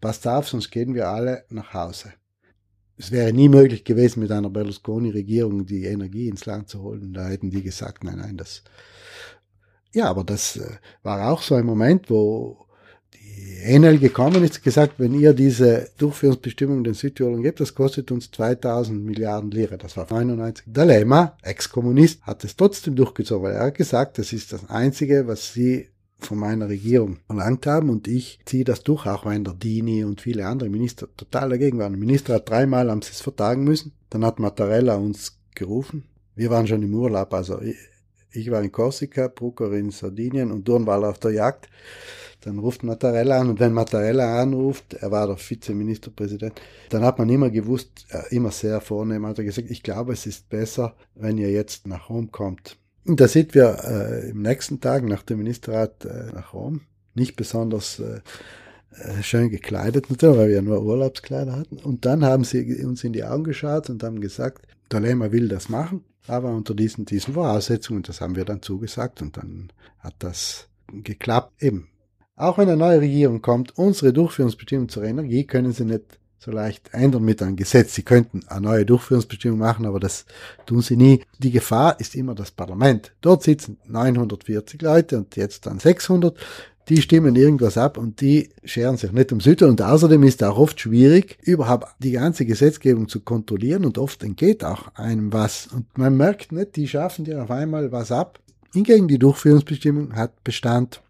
[0.00, 2.12] was darf, sonst gehen wir alle nach Hause
[3.00, 7.14] es wäre nie möglich gewesen, mit einer Berlusconi-Regierung die Energie ins Land zu holen.
[7.14, 8.62] Da hätten die gesagt, nein, nein, das.
[9.92, 12.66] Ja, aber das äh, war auch so ein Moment, wo
[13.14, 18.30] die Enel gekommen ist, gesagt, wenn ihr diese Durchführungsbestimmung den Südtirolern gebt, das kostet uns
[18.30, 19.78] 2000 Milliarden Lira.
[19.78, 20.66] Das war 99.
[20.68, 25.26] Der Lema, Ex-Kommunist, hat es trotzdem durchgezogen, weil er hat gesagt, das ist das Einzige,
[25.26, 25.88] was sie
[26.24, 30.20] von meiner Regierung verlangt haben und ich ziehe das durch, auch wenn der Dini und
[30.20, 31.92] viele andere Minister total dagegen waren.
[31.92, 33.92] Der Minister hat dreimal sie es vertagen müssen.
[34.10, 36.04] Dann hat Mattarella uns gerufen.
[36.34, 37.76] Wir waren schon im Urlaub, also ich,
[38.32, 41.68] ich war in Korsika, Brucker in Sardinien und Durn war auf der Jagd.
[42.42, 47.28] Dann ruft Mattarella an und wenn Mattarella anruft, er war der Vizeministerpräsident, dann hat man
[47.28, 51.36] immer gewusst, äh, immer sehr vornehm, hat er gesagt, ich glaube, es ist besser, wenn
[51.36, 52.78] ihr jetzt nach Rom kommt.
[53.04, 56.82] Da sind wir äh, im nächsten Tag nach dem Ministerrat äh, nach Rom,
[57.14, 58.20] nicht besonders äh,
[58.92, 61.78] äh, schön gekleidet natürlich, weil wir nur Urlaubskleider hatten.
[61.78, 65.68] Und dann haben sie uns in die Augen geschaut und haben gesagt, Lehmer will das
[65.68, 70.68] machen, aber unter diesen, diesen Voraussetzungen, das haben wir dann zugesagt und dann hat das
[70.92, 71.62] geklappt.
[71.62, 71.88] Eben,
[72.36, 76.88] auch wenn eine neue Regierung kommt, unsere Durchführungsbestimmungen zur Energie können sie nicht so leicht
[76.92, 77.94] ändern mit einem Gesetz.
[77.94, 80.24] Sie könnten eine neue Durchführungsbestimmung machen, aber das
[80.64, 81.22] tun sie nie.
[81.38, 83.12] Die Gefahr ist immer das Parlament.
[83.20, 86.34] Dort sitzen 940 Leute und jetzt dann 600.
[86.88, 89.62] Die stimmen irgendwas ab und die scheren sich nicht um Süd.
[89.62, 94.64] Und außerdem ist auch oft schwierig, überhaupt die ganze Gesetzgebung zu kontrollieren und oft entgeht
[94.64, 95.66] auch einem was.
[95.66, 98.40] Und man merkt nicht, die schaffen dir auf einmal was ab.
[98.72, 101.02] Hingegen die Durchführungsbestimmung hat Bestand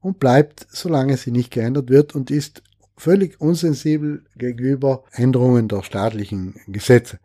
[0.00, 2.62] und bleibt, solange sie nicht geändert wird und ist
[2.96, 7.18] völlig unsensibel gegenüber Änderungen der staatlichen Gesetze.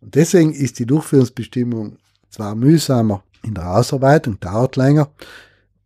[0.00, 1.98] Und deswegen ist die Durchführungsbestimmung
[2.30, 5.10] zwar mühsamer in der Ausarbeitung, dauert länger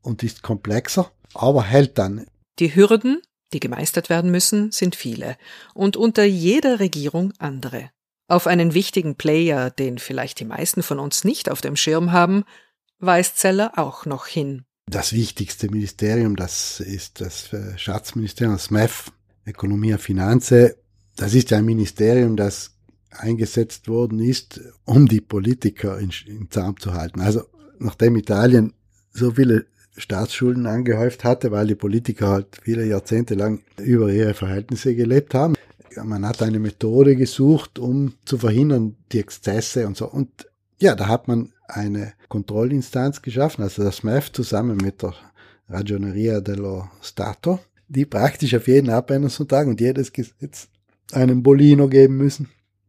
[0.03, 2.27] und ist komplexer, aber hält dann.
[2.59, 3.21] Die Hürden,
[3.53, 5.37] die gemeistert werden müssen, sind viele
[5.75, 7.91] und unter jeder Regierung andere.
[8.27, 12.45] Auf einen wichtigen Player, den vielleicht die meisten von uns nicht auf dem Schirm haben,
[12.99, 14.65] weist Zeller auch noch hin.
[14.87, 19.13] Das wichtigste Ministerium, das ist das Schatzministerium, das MEF,
[19.53, 20.77] Und Finanze.
[21.17, 22.75] Das ist ein Ministerium, das
[23.11, 27.21] eingesetzt worden ist, um die Politiker in, in Zaum zu halten.
[27.21, 27.43] Also
[27.79, 28.75] nachdem Italien
[29.13, 34.95] so viele Staatsschulden angehäuft hatte, weil die Politiker halt viele Jahrzehnte lang über ihre Verhältnisse
[34.95, 35.55] gelebt haben.
[36.05, 40.09] Man hat eine Methode gesucht, um zu verhindern die Exzesse und so.
[40.09, 40.49] Und
[40.81, 45.15] ja, da hat man eine Kontrollinstanz geschaffen, also das MEF zusammen mit der
[45.69, 47.59] Ragioneria dello Stato,
[47.89, 50.69] die praktisch auf jeden Abänderungsantrag und jedes Gesetz
[51.13, 52.49] einen Bolino geben müssen.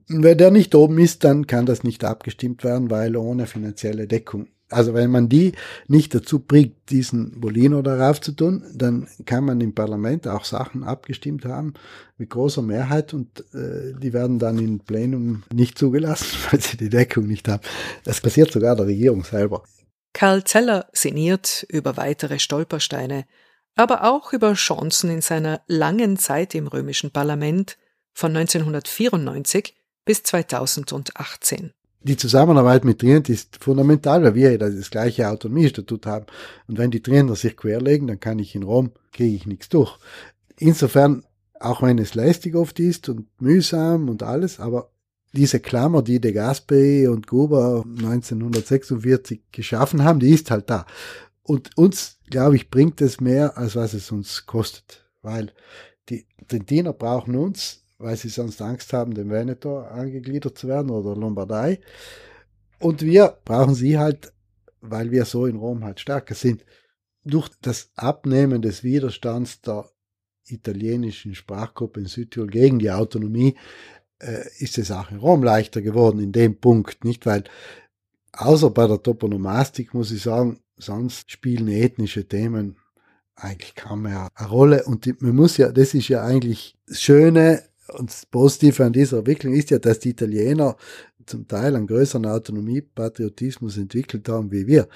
[0.10, 4.08] Und wenn der nicht oben ist, dann kann das nicht abgestimmt werden, weil ohne finanzielle
[4.08, 4.48] Deckung.
[4.72, 5.54] Also wenn man die
[5.88, 10.84] nicht dazu bringt, diesen Bolino darauf zu tun, dann kann man im Parlament auch Sachen
[10.84, 11.74] abgestimmt haben
[12.18, 16.90] mit großer Mehrheit und äh, die werden dann im Plenum nicht zugelassen, weil sie die
[16.90, 17.64] Deckung nicht haben.
[18.04, 19.64] Das passiert sogar der Regierung selber.
[20.14, 23.26] Karl Zeller sinniert über weitere Stolpersteine,
[23.76, 27.78] aber auch über Chancen in seiner langen Zeit im römischen Parlament
[28.14, 31.72] von 1994 bis 2018.
[32.02, 36.26] Die Zusammenarbeit mit Trient ist fundamental, weil wir das gleiche Autonomiestatut haben.
[36.68, 39.98] Und wenn die Trienter sich querlegen, dann kann ich in Rom, kriege ich nichts durch.
[40.58, 41.26] Insofern,
[41.60, 44.92] auch wenn es lästig oft ist und mühsam und alles, aber
[45.34, 50.86] diese Klammer, die De Gasperi und Gruber 1946 geschaffen haben, die ist halt da.
[51.44, 55.06] Und uns, glaube ich, bringt es mehr, als was es uns kostet.
[55.22, 55.52] Weil
[56.10, 61.16] die Trentiner brauchen uns, weil sie sonst Angst haben, dem Veneto angegliedert zu werden oder
[61.16, 61.80] Lombardei.
[62.80, 64.34] Und wir brauchen sie halt,
[64.82, 66.66] weil wir so in Rom halt stärker sind.
[67.26, 69.90] Durch das Abnehmen des Widerstands der
[70.46, 73.56] italienischen Sprachgruppe in Südtirol gegen die Autonomie
[74.20, 77.26] äh, ist es auch in Rom leichter geworden in dem Punkt, nicht?
[77.26, 77.44] Weil
[78.32, 82.78] außer bei der Toponomastik muss ich sagen, sonst spielen ethnische Themen
[83.36, 84.84] eigentlich kaum mehr eine Rolle.
[84.86, 87.64] Und man muss ja, das ist ja eigentlich das Schöne
[87.98, 90.76] und das Positive an dieser Entwicklung ist ja, dass die Italiener
[91.26, 94.88] zum Teil einen größeren Autonomie, Patriotismus entwickelt haben wie wir.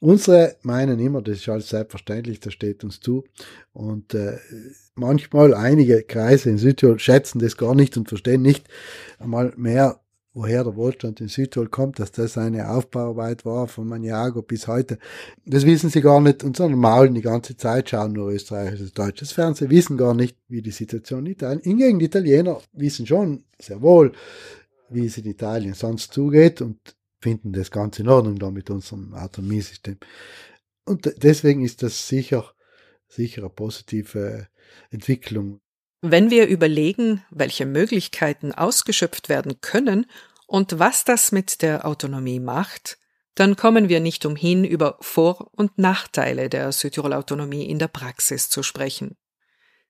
[0.00, 3.24] Unsere meinen immer, das ist alles selbstverständlich, das steht uns zu.
[3.72, 4.38] Und äh,
[4.94, 8.68] manchmal einige Kreise in Südtirol schätzen das gar nicht und verstehen nicht
[9.18, 10.00] einmal mehr,
[10.38, 14.98] woher der Wohlstand in Südtirol kommt, dass das eine Aufbauarbeit war von Maniago bis heute.
[15.44, 19.32] Das wissen sie gar nicht und sondern maulen die ganze Zeit, schauen nur österreichisches, deutsches
[19.32, 21.60] Fernsehen, wissen gar nicht, wie die Situation in Italien.
[21.62, 24.12] Hingegen die Italiener wissen schon sehr wohl,
[24.88, 26.78] wie es in Italien sonst zugeht und
[27.20, 29.96] finden das ganz in Ordnung da mit unserem Autonomiesystem.
[30.84, 32.44] Und deswegen ist das sicher,
[33.08, 34.46] sicher eine positive
[34.90, 35.60] Entwicklung.
[36.00, 40.06] Wenn wir überlegen, welche Möglichkeiten ausgeschöpft werden können
[40.48, 42.98] und was das mit der Autonomie macht,
[43.34, 48.62] dann kommen wir nicht umhin, über Vor- und Nachteile der Südtirol-Autonomie in der Praxis zu
[48.62, 49.18] sprechen.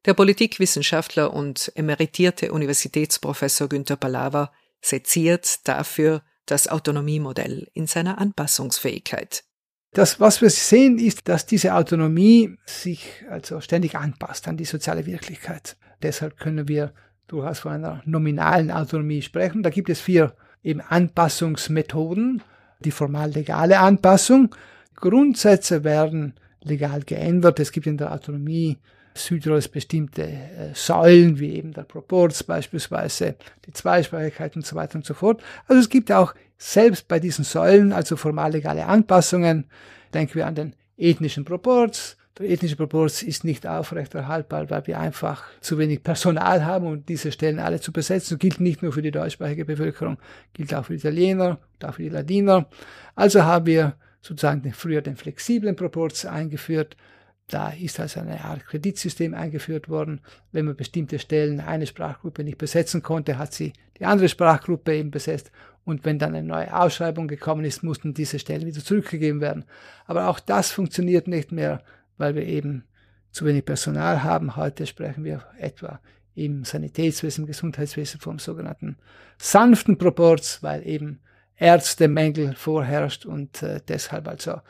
[0.05, 4.51] Der Politikwissenschaftler und emeritierte Universitätsprofessor Günter Palaver
[4.83, 9.45] seziert dafür das Autonomiemodell in seiner Anpassungsfähigkeit.
[9.93, 15.07] Das, was wir sehen, ist, dass diese Autonomie sich also ständig anpasst an die soziale
[15.07, 15.77] Wirklichkeit.
[16.03, 16.95] Deshalb können wir
[17.29, 19.63] durchaus von einer nominalen Autonomie sprechen.
[19.63, 20.35] Da gibt es vier
[20.69, 22.43] eben Anpassungsmethoden.
[22.81, 24.55] Die formal legale Anpassung.
[24.95, 27.59] Grundsätze werden legal geändert.
[27.59, 28.79] Es gibt in der Autonomie
[29.15, 33.35] Südtirols bestimmte äh, Säulen, wie eben der Proporz beispielsweise,
[33.67, 35.43] die Zweisprachigkeit und so weiter und so fort.
[35.67, 39.65] Also es gibt auch selbst bei diesen Säulen, also formal legale Anpassungen,
[40.15, 42.17] denken wir an den ethnischen Proporz.
[42.39, 47.33] Der ethnische Proporz ist nicht aufrechterhaltbar, weil wir einfach zu wenig Personal haben, um diese
[47.33, 48.35] Stellen alle zu besetzen.
[48.35, 50.19] Das gilt nicht nur für die deutschsprachige Bevölkerung,
[50.53, 52.69] gilt auch für die Italiener und auch für die Ladiner.
[53.17, 56.97] Also haben wir sozusagen früher den flexiblen Proporz eingeführt,
[57.49, 60.21] Da ist also eine Art Kreditsystem eingeführt worden.
[60.53, 65.11] Wenn man bestimmte Stellen eine Sprachgruppe nicht besetzen konnte, hat sie die andere Sprachgruppe eben
[65.11, 65.51] besetzt.
[65.85, 69.65] Und wenn dann eine neue Ausschreibung gekommen ist, mussten diese Stellen wieder zurückgegeben werden.
[70.05, 71.83] Aber auch das funktioniert nicht mehr,
[72.19, 72.85] weil wir eben
[73.31, 74.57] zu wenig Personal haben.
[74.57, 76.01] Heute sprechen wir etwa
[76.35, 78.97] im Sanitätswesen, im Gesundheitswesen vom sogenannten
[79.39, 81.21] sanften Proports, weil eben
[81.57, 84.61] Ärztemängel vorherrscht und äh, deshalb also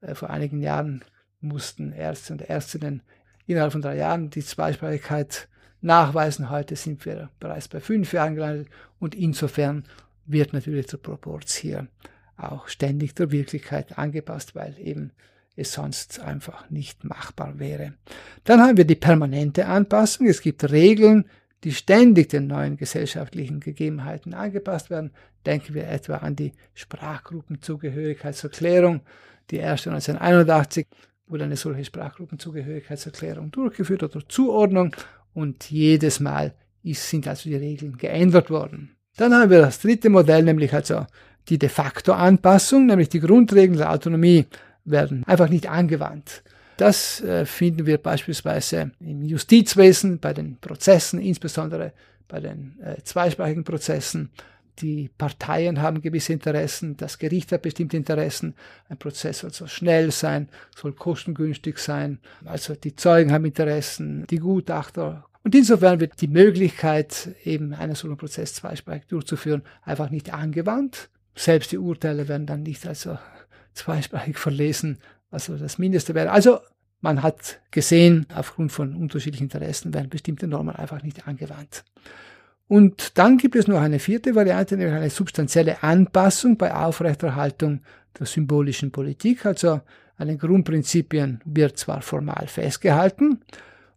[0.00, 1.04] äh, vor einigen Jahren
[1.40, 3.02] mussten Ärzte und Ärztinnen
[3.46, 5.48] innerhalb von drei Jahren die Zweisprachigkeit
[5.80, 6.50] nachweisen.
[6.50, 9.84] Heute sind wir bereits bei fünf Jahren gelandet und insofern
[10.24, 11.88] wird natürlich der Proporz hier
[12.36, 15.12] auch ständig der Wirklichkeit angepasst, weil eben
[15.56, 17.94] es sonst einfach nicht machbar wäre.
[18.44, 20.28] Dann haben wir die permanente Anpassung.
[20.28, 21.24] Es gibt Regeln,
[21.64, 25.12] die ständig den neuen gesellschaftlichen Gegebenheiten angepasst werden.
[25.46, 29.00] Denken wir etwa an die Sprachgruppenzugehörigkeitserklärung,
[29.50, 30.86] die erste 1981
[31.26, 34.94] wurde eine solche Sprachgruppenzugehörigkeitserklärung durchgeführt oder Zuordnung
[35.34, 38.96] und jedes Mal sind also die Regeln geändert worden.
[39.16, 41.06] Dann haben wir das dritte Modell, nämlich also
[41.48, 44.46] die de facto Anpassung, nämlich die Grundregeln der Autonomie
[44.86, 46.42] werden einfach nicht angewandt.
[46.76, 51.92] Das äh, finden wir beispielsweise im Justizwesen, bei den Prozessen, insbesondere
[52.28, 54.30] bei den äh, zweisprachigen Prozessen
[54.80, 58.54] die Parteien haben gewisse Interessen, das Gericht hat bestimmte Interessen,
[58.88, 64.38] ein Prozess soll so schnell sein, soll kostengünstig sein, also die Zeugen haben Interessen, die
[64.38, 65.24] Gutachter.
[65.42, 71.08] Und insofern wird die Möglichkeit, eben einen solchen Prozess zweisprachig durchzuführen, einfach nicht angewandt.
[71.36, 73.18] Selbst die Urteile werden dann nicht also
[73.76, 74.98] zweisprachig verlesen,
[75.30, 76.30] also das Mindeste wäre.
[76.30, 76.60] Also
[77.00, 81.84] man hat gesehen, aufgrund von unterschiedlichen Interessen werden bestimmte Normen einfach nicht angewandt.
[82.68, 87.82] Und dann gibt es noch eine vierte Variante, nämlich eine substanzielle Anpassung bei Aufrechterhaltung
[88.18, 89.46] der symbolischen Politik.
[89.46, 89.80] Also
[90.16, 93.40] an den Grundprinzipien wird zwar formal festgehalten,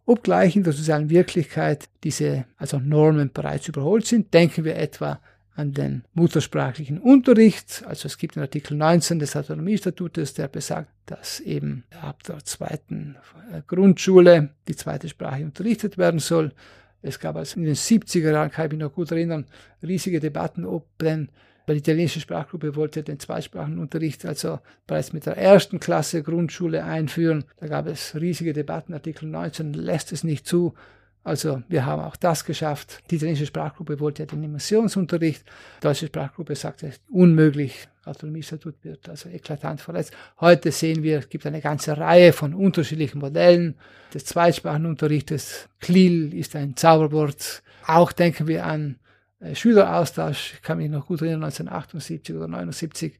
[0.06, 4.32] obgleich in der sozialen Wirklichkeit diese also Normen bereits überholt sind.
[4.32, 5.20] Denken wir etwa
[5.60, 7.84] an den muttersprachlichen Unterricht.
[7.86, 13.16] Also es gibt den Artikel 19 des Autonomiestatutes, der besagt, dass eben ab der zweiten
[13.66, 16.52] Grundschule die zweite Sprache unterrichtet werden soll.
[17.02, 19.46] Es gab also in den 70er Jahren, kann ich mich noch gut erinnern,
[19.82, 21.28] riesige Debatten, ob denn,
[21.66, 27.44] weil die italienische Sprachgruppe wollte den Zweisprachenunterricht also bereits mit der ersten Klasse Grundschule einführen.
[27.58, 30.74] Da gab es riesige Debatten, Artikel 19 lässt es nicht zu.
[31.22, 33.02] Also wir haben auch das geschafft.
[33.10, 35.44] Die italienische Sprachgruppe wollte ja den Immersionsunterricht.
[35.78, 37.88] Die deutsche Sprachgruppe sagte, unmöglich.
[38.06, 40.14] Autonomiestatut wird also eklatant verletzt.
[40.40, 43.74] Heute sehen wir, es gibt eine ganze Reihe von unterschiedlichen Modellen
[44.14, 45.68] des Zweitsprachenunterrichtes.
[45.80, 47.62] CLIL ist ein Zauberwort.
[47.86, 48.98] Auch denken wir an
[49.40, 50.54] äh, Schüleraustausch.
[50.54, 53.18] Ich kann mich noch gut erinnern, 1978 oder 1979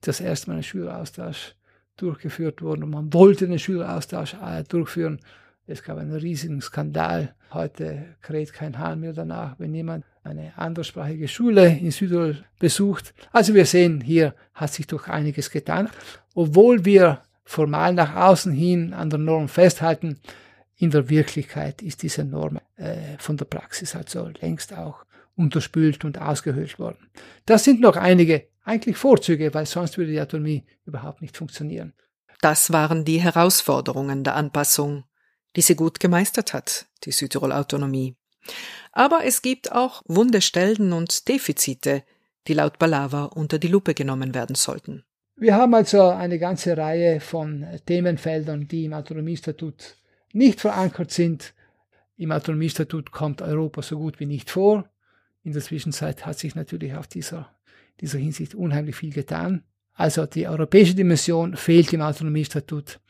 [0.00, 1.54] das erste Mal ein Schüleraustausch
[1.96, 5.20] durchgeführt worden und man wollte den Schüleraustausch äh, durchführen.
[5.68, 7.34] Es gab einen riesigen Skandal.
[7.52, 13.14] Heute kräht kein Hahn mehr danach, wenn jemand eine anderssprachige Schule in Südtirol besucht.
[13.32, 15.88] Also wir sehen, hier hat sich doch einiges getan.
[16.34, 20.20] Obwohl wir formal nach außen hin an der Norm festhalten,
[20.76, 25.04] in der Wirklichkeit ist diese Norm äh, von der Praxis also längst auch
[25.34, 27.10] unterspült und ausgehöhlt worden.
[27.44, 31.92] Das sind noch einige eigentlich Vorzüge, weil sonst würde die Autonomie überhaupt nicht funktionieren.
[32.40, 35.04] Das waren die Herausforderungen der Anpassung
[35.56, 38.14] die sie gut gemeistert hat, die Südtirol-Autonomie.
[38.92, 42.04] Aber es gibt auch Wundestellen und Defizite,
[42.46, 45.04] die laut Balava unter die Lupe genommen werden sollten.
[45.36, 49.96] Wir haben also eine ganze Reihe von Themenfeldern, die im Autonomiestatut
[50.32, 51.52] nicht verankert sind.
[52.16, 54.88] Im Autonomiestatut kommt Europa so gut wie nicht vor.
[55.42, 57.50] In der Zwischenzeit hat sich natürlich auf dieser,
[58.00, 59.64] dieser Hinsicht unheimlich viel getan.
[59.92, 63.00] Also die europäische Dimension fehlt im Autonomiestatut.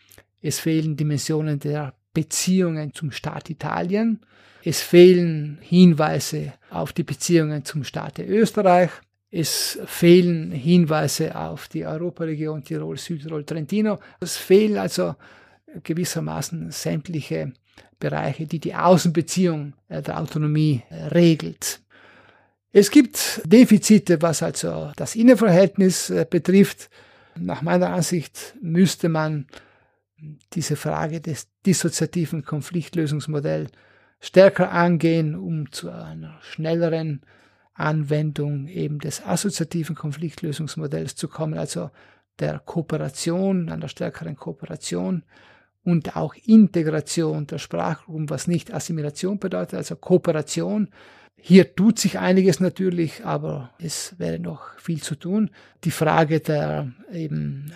[0.40, 4.20] Es fehlen Dimensionen der Beziehungen zum Staat Italien.
[4.64, 8.90] Es fehlen Hinweise auf die Beziehungen zum Staat Österreich.
[9.30, 13.98] Es fehlen Hinweise auf die Europaregion Tirol, Südtirol, Trentino.
[14.18, 15.14] Es fehlen also
[15.82, 17.52] gewissermaßen sämtliche
[17.98, 21.80] Bereiche, die die Außenbeziehung der Autonomie regelt.
[22.72, 26.88] Es gibt Defizite, was also das Innenverhältnis äh, betrifft.
[27.38, 29.46] Nach meiner Ansicht müsste man
[30.52, 33.70] diese Frage des dissoziativen Konfliktlösungsmodells
[34.20, 37.22] stärker angehen, um zu einer schnelleren
[37.74, 41.90] Anwendung eben des assoziativen Konfliktlösungsmodells zu kommen, also
[42.38, 45.22] der Kooperation, einer stärkeren Kooperation
[45.84, 50.88] und auch Integration der Sprachgruppen, was nicht Assimilation bedeutet, also Kooperation.
[51.38, 55.50] Hier tut sich einiges natürlich, aber es wäre noch viel zu tun.
[55.84, 57.72] Die Frage der eben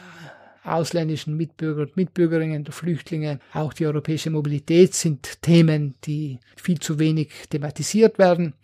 [0.74, 6.98] ausländischen Mitbürger und Mitbürgerinnen, der Flüchtlinge, auch die europäische Mobilität sind Themen, die viel zu
[6.98, 8.54] wenig thematisiert werden.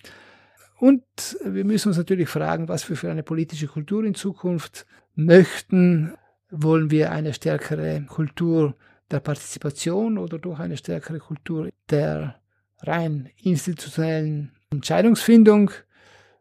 [0.79, 1.05] Und
[1.45, 6.15] wir müssen uns natürlich fragen, was wir für eine politische Kultur in Zukunft möchten.
[6.51, 8.77] Wollen wir eine stärkere Kultur
[9.11, 12.37] der Partizipation oder durch eine stärkere Kultur der
[12.81, 15.71] rein institutionellen Entscheidungsfindung?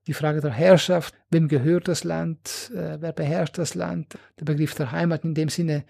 [0.08, 4.76] Die Frage der Herrschaft, wem gehört das Land, äh, wer beherrscht das Land, der Begriff
[4.76, 5.84] der Heimat in dem Sinne,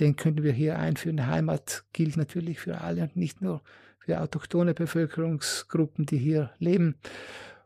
[0.00, 1.26] den könnten wir hier einführen.
[1.26, 3.62] Heimat gilt natürlich für alle und nicht nur
[3.98, 6.96] für autochtone Bevölkerungsgruppen, die hier leben.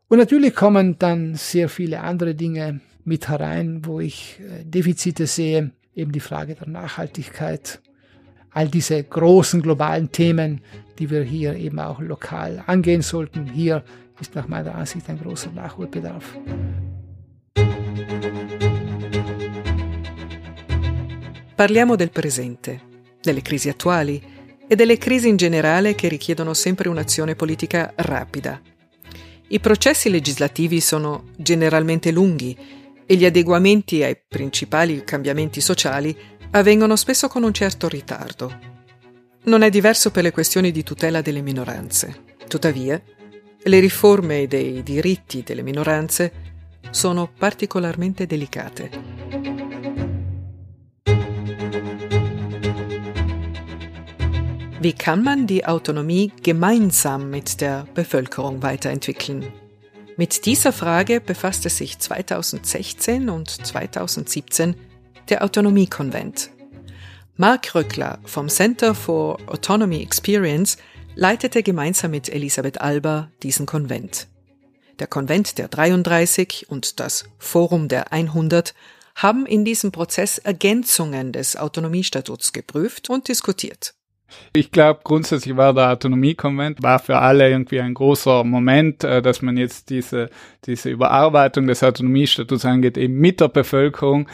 [0.08, 5.72] Und natürlich kommen dann sehr viele andere Dinge mit herein, wo ich äh, Defizite sehe,
[5.94, 7.80] eben die Frage der Nachhaltigkeit,
[8.50, 10.60] all diese großen globalen Themen,
[10.98, 13.46] die wir hier eben auch lokal angehen sollten.
[13.46, 13.82] Hier
[14.34, 16.38] nach meiner Ansicht ein großer Nachholbedarf.
[21.54, 22.80] Parliamo del presente,
[23.20, 24.22] delle crisi attuali
[24.66, 28.60] e delle crisi in generale che richiedono sempre un'azione politica rapida.
[29.48, 32.56] I processi legislativi sono generalmente lunghi
[33.06, 36.16] e gli adeguamenti ai principali cambiamenti sociali
[36.50, 38.76] avvengono spesso con un certo ritardo.
[39.44, 42.24] Non è diverso per le questioni di tutela delle minoranze.
[42.46, 43.00] Tuttavia,
[43.64, 46.32] le riforme dei diritti delle minoranze
[46.90, 48.90] sono particolarmente delicate.
[54.80, 59.52] Wie kann man die Autonomie gemeinsam mit der Bevölkerung weiterentwickeln?
[60.16, 64.76] Mit dieser Frage befasste sich 2016 und 2017
[65.28, 66.50] der Autonomiekonvent.
[67.36, 70.76] Mark Röckler vom Center for Autonomy Experience
[71.18, 74.28] leitete gemeinsam mit Elisabeth Alba diesen Konvent.
[75.00, 78.72] Der Konvent der 33 und das Forum der 100
[79.16, 83.94] haben in diesem Prozess Ergänzungen des Autonomiestatuts geprüft und diskutiert.
[84.54, 89.42] Ich glaube, grundsätzlich war der Autonomiekonvent, war für alle irgendwie ein großer Moment, äh, dass
[89.42, 90.30] man jetzt diese,
[90.66, 94.28] diese Überarbeitung des Autonomiestatuts angeht, eben mit der Bevölkerung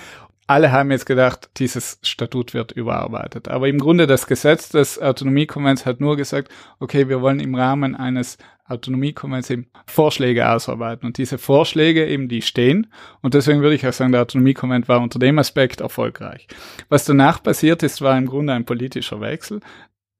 [0.46, 3.48] alle haben jetzt gedacht, dieses Statut wird überarbeitet.
[3.48, 7.94] Aber im Grunde das Gesetz des Autonomiekonvents hat nur gesagt, okay, wir wollen im Rahmen
[7.94, 8.36] eines
[8.66, 11.06] Autonomiekonvents eben Vorschläge ausarbeiten.
[11.06, 12.86] Und diese Vorschläge eben, die stehen.
[13.20, 16.46] Und deswegen würde ich auch sagen, der Autonomiekonvent war unter dem Aspekt erfolgreich.
[16.88, 19.60] Was danach passiert ist, war im Grunde ein politischer Wechsel.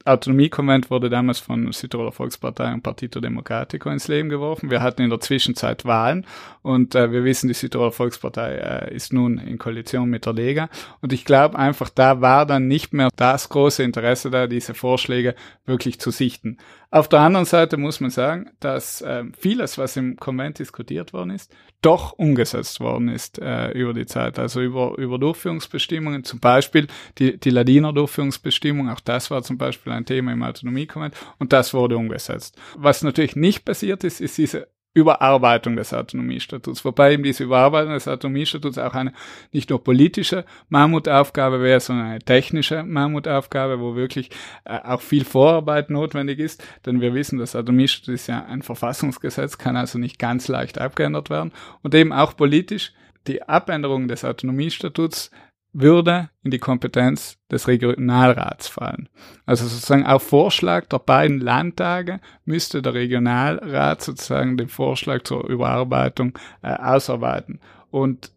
[0.07, 4.71] Autonomiekonvent wurde damals von Südtiroler Volkspartei und Partito Democratico ins Leben geworfen.
[4.71, 6.27] Wir hatten in der Zwischenzeit Wahlen
[6.61, 10.69] und äh, wir wissen, die Südtiroler Volkspartei äh, ist nun in Koalition mit der Lega.
[11.01, 15.35] Und ich glaube einfach, da war dann nicht mehr das große Interesse da, diese Vorschläge
[15.65, 16.59] wirklich zu sichten.
[16.95, 21.31] Auf der anderen Seite muss man sagen, dass äh, vieles, was im Konvent diskutiert worden
[21.31, 24.39] ist, doch umgesetzt worden ist äh, über die Zeit.
[24.39, 26.87] Also über, über Durchführungsbestimmungen, zum Beispiel
[27.19, 31.75] die, die Ladiner Durchführungsbestimmung, auch das war zum Beispiel ein Thema im Autonomiekonvent und das
[31.75, 32.57] wurde umgesetzt.
[32.77, 38.07] Was natürlich nicht passiert ist, ist diese Überarbeitung des Autonomiestatuts, wobei eben diese Überarbeitung des
[38.07, 39.13] Autonomiestatuts auch eine
[39.53, 44.31] nicht nur politische Mammutaufgabe wäre, sondern eine technische Mammutaufgabe, wo wirklich
[44.65, 49.59] äh, auch viel Vorarbeit notwendig ist, denn wir wissen, das Autonomiestatut ist ja ein Verfassungsgesetz,
[49.59, 51.53] kann also nicht ganz leicht abgeändert werden.
[51.83, 52.93] Und eben auch politisch
[53.27, 55.31] die Abänderung des Autonomiestatuts
[55.75, 59.09] würde in die Kompetenz des Regionalrats fallen.
[59.45, 66.39] Also sozusagen auf Vorschlag der beiden Landtage müsste der Regionalrat sozusagen den Vorschlag zur Überarbeitung
[66.63, 67.61] äh, ausarbeiten.
[67.91, 68.31] Und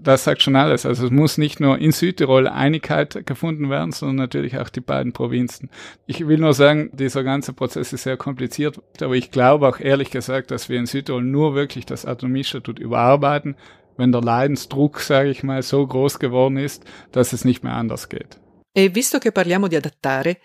[0.00, 0.86] das sagt schon alles.
[0.86, 5.12] Also es muss nicht nur in Südtirol Einigkeit gefunden werden, sondern natürlich auch die beiden
[5.12, 5.70] Provinzen.
[6.06, 10.10] Ich will nur sagen, dieser ganze Prozess ist sehr kompliziert, aber ich glaube auch ehrlich
[10.10, 13.54] gesagt, dass wir in Südtirol nur wirklich das Autonomiestatut überarbeiten,
[13.96, 18.08] wenn der Leidensdruck, sage ich mal, so groß geworden ist, dass es nicht mehr anders
[18.08, 18.40] geht.
[18.72, 20.40] E visto che parliamo di adattare,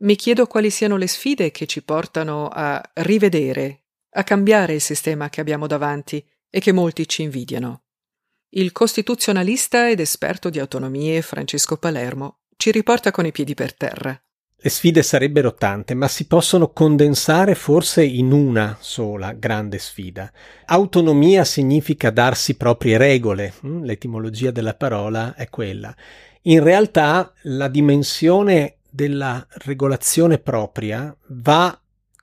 [0.00, 5.30] mi chiedo quali siano le sfide che ci portano a rivedere, a cambiare il sistema
[5.30, 7.84] che abbiamo davanti e che molti ci invidiano.
[8.50, 14.20] Il costituzionalista ed esperto di autonomie Francesco Palermo ci riporta con i piedi per terra.
[14.64, 20.30] Le sfide sarebbero tante, ma si possono condensare forse in una sola grande sfida.
[20.66, 25.92] Autonomia significa darsi proprie regole, mm, l'etimologia della parola è quella.
[26.42, 31.76] In realtà la dimensione della regolazione propria va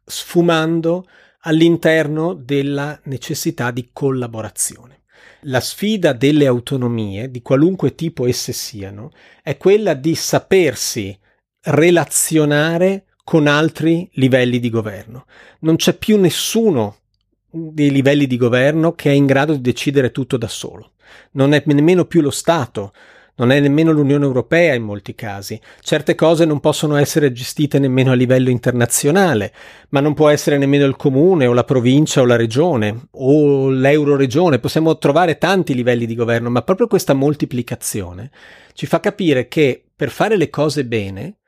[0.05, 1.07] sfumando
[1.41, 5.01] all'interno della necessità di collaborazione.
[5.41, 9.11] La sfida delle autonomie, di qualunque tipo esse siano,
[9.43, 11.19] è quella di sapersi
[11.63, 15.25] relazionare con altri livelli di governo.
[15.59, 16.97] Non c'è più nessuno
[17.49, 20.93] dei livelli di governo che è in grado di decidere tutto da solo.
[21.31, 22.93] Non è nemmeno più lo Stato
[23.39, 25.59] non è nemmeno l'Unione Europea in molti casi.
[25.81, 29.53] Certe cose non possono essere gestite nemmeno a livello internazionale,
[29.89, 34.59] ma non può essere nemmeno il comune o la provincia o la regione o l'euroregione.
[34.59, 38.29] Possiamo trovare tanti livelli di governo, ma proprio questa moltiplicazione
[38.73, 41.38] ci fa capire che per fare le cose bene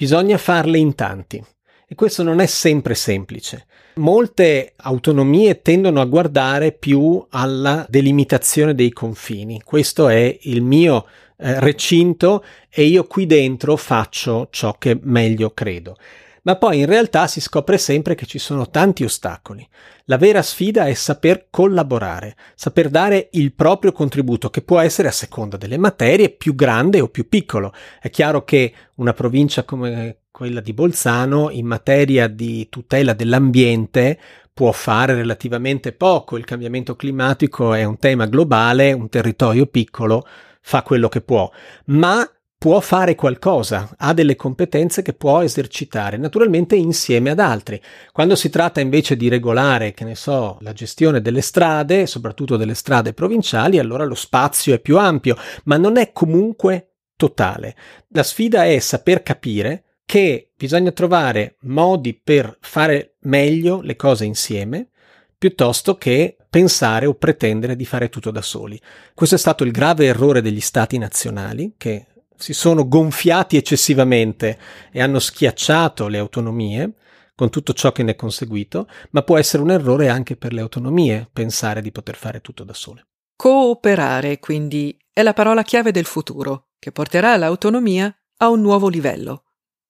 [0.00, 1.44] bisogna farle in tanti.
[1.86, 3.66] E questo non è sempre semplice.
[3.96, 9.60] Molte autonomie tendono a guardare più alla delimitazione dei confini.
[9.62, 11.04] Questo è il mio
[11.36, 15.98] eh, recinto e io qui dentro faccio ciò che meglio credo.
[16.42, 19.66] Ma poi in realtà si scopre sempre che ci sono tanti ostacoli.
[20.04, 25.12] La vera sfida è saper collaborare, saper dare il proprio contributo, che può essere a
[25.12, 27.72] seconda delle materie più grande o più piccolo.
[28.00, 34.18] È chiaro che una provincia come quella di Bolzano in materia di tutela dell'ambiente
[34.52, 36.36] può fare relativamente poco.
[36.36, 40.26] Il cambiamento climatico è un tema globale, un territorio piccolo
[40.62, 41.50] fa quello che può,
[41.86, 42.26] ma
[42.60, 47.80] può fare qualcosa, ha delle competenze che può esercitare, naturalmente insieme ad altri.
[48.12, 52.74] Quando si tratta invece di regolare, che ne so, la gestione delle strade, soprattutto delle
[52.74, 57.74] strade provinciali, allora lo spazio è più ampio, ma non è comunque totale.
[58.08, 64.90] La sfida è saper capire che bisogna trovare modi per fare meglio le cose insieme,
[65.38, 68.78] piuttosto che pensare o pretendere di fare tutto da soli.
[69.14, 72.08] Questo è stato il grave errore degli stati nazionali che
[72.40, 74.58] si sono gonfiati eccessivamente
[74.90, 76.94] e hanno schiacciato le autonomie
[77.34, 80.60] con tutto ciò che ne è conseguito, ma può essere un errore anche per le
[80.60, 83.06] autonomie pensare di poter fare tutto da sole.
[83.36, 89.44] Cooperare, quindi, è la parola chiave del futuro, che porterà l'autonomia a un nuovo livello.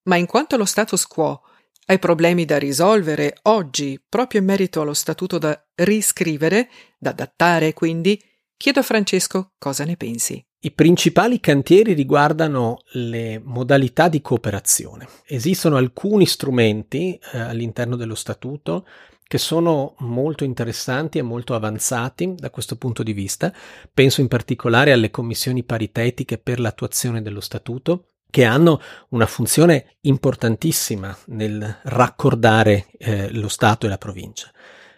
[0.05, 1.43] Ma in quanto allo status quo,
[1.87, 8.21] ai problemi da risolvere oggi, proprio in merito allo statuto da riscrivere, da adattare quindi,
[8.57, 10.45] chiedo a Francesco cosa ne pensi.
[10.63, 15.09] I principali cantieri riguardano le modalità di cooperazione.
[15.25, 18.87] Esistono alcuni strumenti eh, all'interno dello statuto
[19.27, 23.51] che sono molto interessanti e molto avanzati da questo punto di vista.
[23.95, 31.17] Penso in particolare alle commissioni paritetiche per l'attuazione dello statuto, che hanno una funzione importantissima
[31.29, 34.51] nel raccordare eh, lo Stato e la provincia.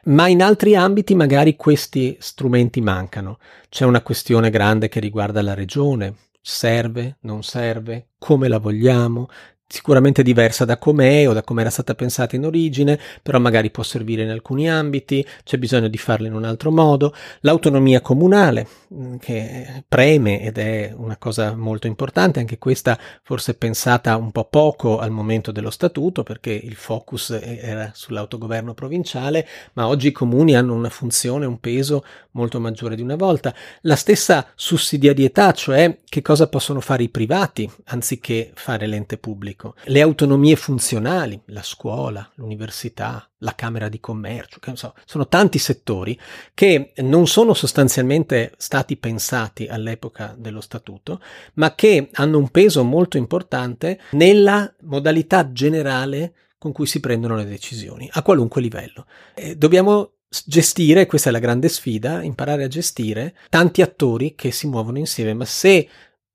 [0.04, 3.38] Ma in altri ambiti magari questi strumenti mancano.
[3.68, 6.14] C'è una questione grande che riguarda la regione.
[6.40, 7.18] Serve?
[7.20, 8.08] Non serve?
[8.18, 9.28] Come la vogliamo?
[9.72, 13.82] Sicuramente diversa da com'è o da come era stata pensata in origine, però magari può
[13.82, 17.14] servire in alcuni ambiti, c'è bisogno di farla in un altro modo.
[17.40, 24.14] L'autonomia comunale, mm, che preme ed è una cosa molto importante, anche questa forse pensata
[24.18, 30.08] un po' poco al momento dello statuto, perché il focus era sull'autogoverno provinciale, ma oggi
[30.08, 33.54] i comuni hanno una funzione, un peso molto maggiore di una volta.
[33.82, 39.74] La stessa sussidiarietà, cioè che cosa possono fare i privati anziché fare l'ente pubblico economico,
[39.84, 46.18] le autonomie funzionali, la scuola, l'università, la Camera di Commercio, che so, sono tanti settori
[46.54, 51.20] che non sono sostanzialmente stati pensati all'epoca dello statuto,
[51.54, 57.44] ma che hanno un peso molto importante nella modalità generale con cui si prendono le
[57.44, 59.06] decisioni, a qualunque livello.
[59.34, 60.12] E dobbiamo
[60.46, 65.34] gestire, questa è la grande sfida, imparare a gestire tanti attori che si muovono insieme,
[65.34, 65.88] ma se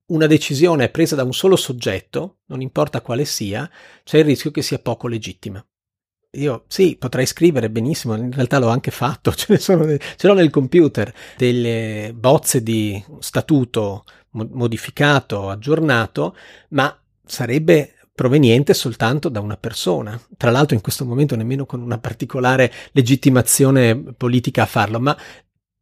[0.08, 3.70] una decisione presa da un solo soggetto, non importa quale sia,
[4.04, 5.66] c'è il rischio che sia poco legittima.
[6.32, 10.34] Io sì, potrei scrivere benissimo, in realtà l'ho anche fatto, ce, ne sono, ce l'ho
[10.34, 16.36] nel computer, delle bozze di statuto modificato, aggiornato,
[16.70, 16.96] ma
[17.26, 20.20] sarebbe proveniente soltanto da una persona.
[20.38, 25.16] Tra l'altro in questo momento nemmeno con una particolare legittimazione politica a farlo, ma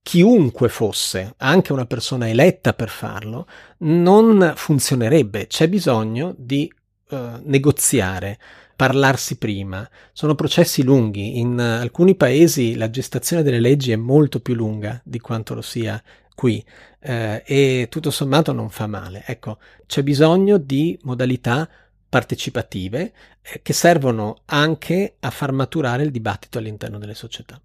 [0.06, 3.48] chiunque fosse, anche una persona eletta per farlo,
[3.80, 5.48] non funzionerebbe.
[5.48, 6.72] C'è bisogno di
[7.10, 8.38] uh, negoziare,
[8.76, 9.90] parlarsi prima.
[10.14, 11.40] Sono processi lunghi.
[11.40, 15.64] In uh, alcuni paesi la gestazione delle leggi è molto più lunga di quanto lo
[15.64, 16.00] sia
[16.36, 19.24] qui uh, e tutto sommato non fa male.
[19.26, 21.68] Ecco, c'è bisogno di modalità
[22.08, 27.60] partecipative eh, che servono anche a far maturare il dibattito all'interno delle società.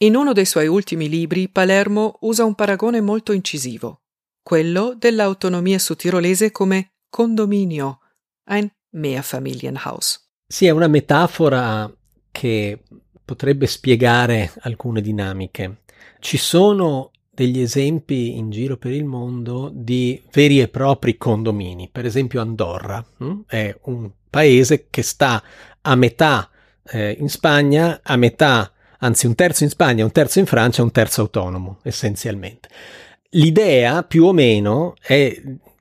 [0.00, 4.02] In uno dei suoi ultimi libri Palermo usa un paragone molto incisivo,
[4.44, 7.98] quello dell'autonomia sudtirolese come condominio,
[8.44, 10.30] ein Mehrfamilienhaus.
[10.46, 11.92] Sì, è una metafora
[12.30, 12.80] che
[13.24, 15.82] potrebbe spiegare alcune dinamiche.
[16.20, 21.88] Ci sono degli esempi in giro per il mondo di veri e propri condomini.
[21.90, 23.40] Per esempio Andorra hm?
[23.48, 25.42] è un paese che sta
[25.80, 26.48] a metà
[26.84, 30.92] eh, in Spagna, a metà anzi un terzo in Spagna, un terzo in Francia, un
[30.92, 32.68] terzo autonomo, essenzialmente.
[33.30, 35.40] L'idea più o meno è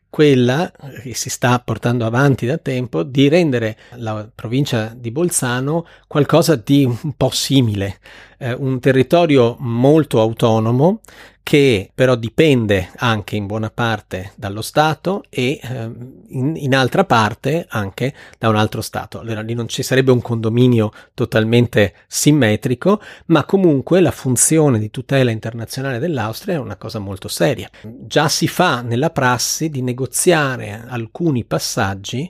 [0.10, 0.72] quella
[1.04, 6.86] che si sta portando avanti da tempo di rendere la provincia di Bolzano qualcosa di
[6.86, 8.00] un po' simile,
[8.38, 11.02] eh, un territorio molto autonomo
[11.48, 15.92] che però dipende anche in buona parte dallo Stato e eh,
[16.28, 19.20] in, in, altra parte anche da un altro Stato.
[19.20, 25.32] Allora lì non ci sarebbe un condominio totalmente simmetrico, ma comunque la funzione di tutela
[25.32, 27.70] internazionale dell'Austria è una cosa molto seria.
[27.82, 32.30] Già si fa nella prassi di negoziare alcuni passaggi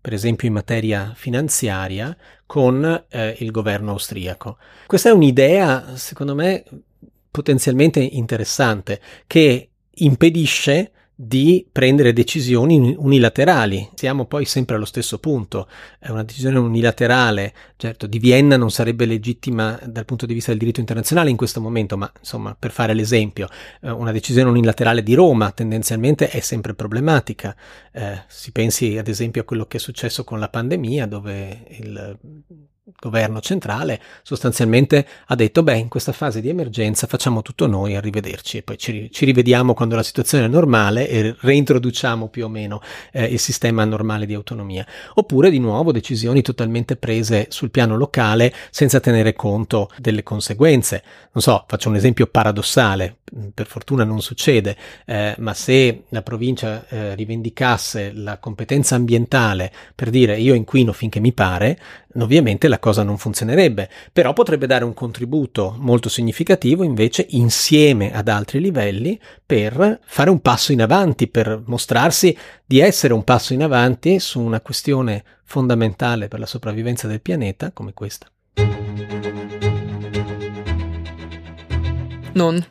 [0.00, 2.16] per esempio in materia finanziaria,
[2.48, 4.56] con eh, il governo austriaco.
[4.86, 6.64] Questa è un'idea, secondo me,
[7.30, 13.88] potenzialmente interessante che impedisce di prendere decisioni unilaterali.
[13.94, 15.66] Siamo poi sempre allo stesso punto.
[15.98, 20.60] È una decisione unilaterale, certo, di Vienna non sarebbe legittima dal punto di vista del
[20.60, 23.48] diritto internazionale in questo momento, ma insomma, per fare l'esempio,
[23.80, 27.56] eh, una decisione unilaterale di Roma tendenzialmente è sempre problematica.
[27.90, 32.16] Eh, si pensi ad esempio a quello che è successo con la pandemia, dove il
[32.98, 38.58] governo centrale sostanzialmente ha detto beh in questa fase di emergenza facciamo tutto noi arrivederci
[38.58, 42.80] e poi ci, ci rivediamo quando la situazione è normale e reintroduciamo più o meno
[43.12, 44.86] eh, il sistema normale di autonomia.
[45.14, 51.02] Oppure di nuovo decisioni totalmente prese sul piano locale senza tenere conto delle conseguenze.
[51.32, 53.18] Non so faccio un esempio paradossale
[53.54, 60.10] per fortuna non succede eh, ma se la provincia eh, rivendicasse la competenza ambientale per
[60.10, 61.78] dire io inquino finché mi pare
[62.22, 68.28] ovviamente la cosa non funzionerebbe, però potrebbe dare un contributo molto significativo invece insieme ad
[68.28, 73.62] altri livelli per fare un passo in avanti, per mostrarsi di essere un passo in
[73.62, 78.26] avanti su una questione fondamentale per la sopravvivenza del pianeta come questa.
[82.34, 82.64] Nun,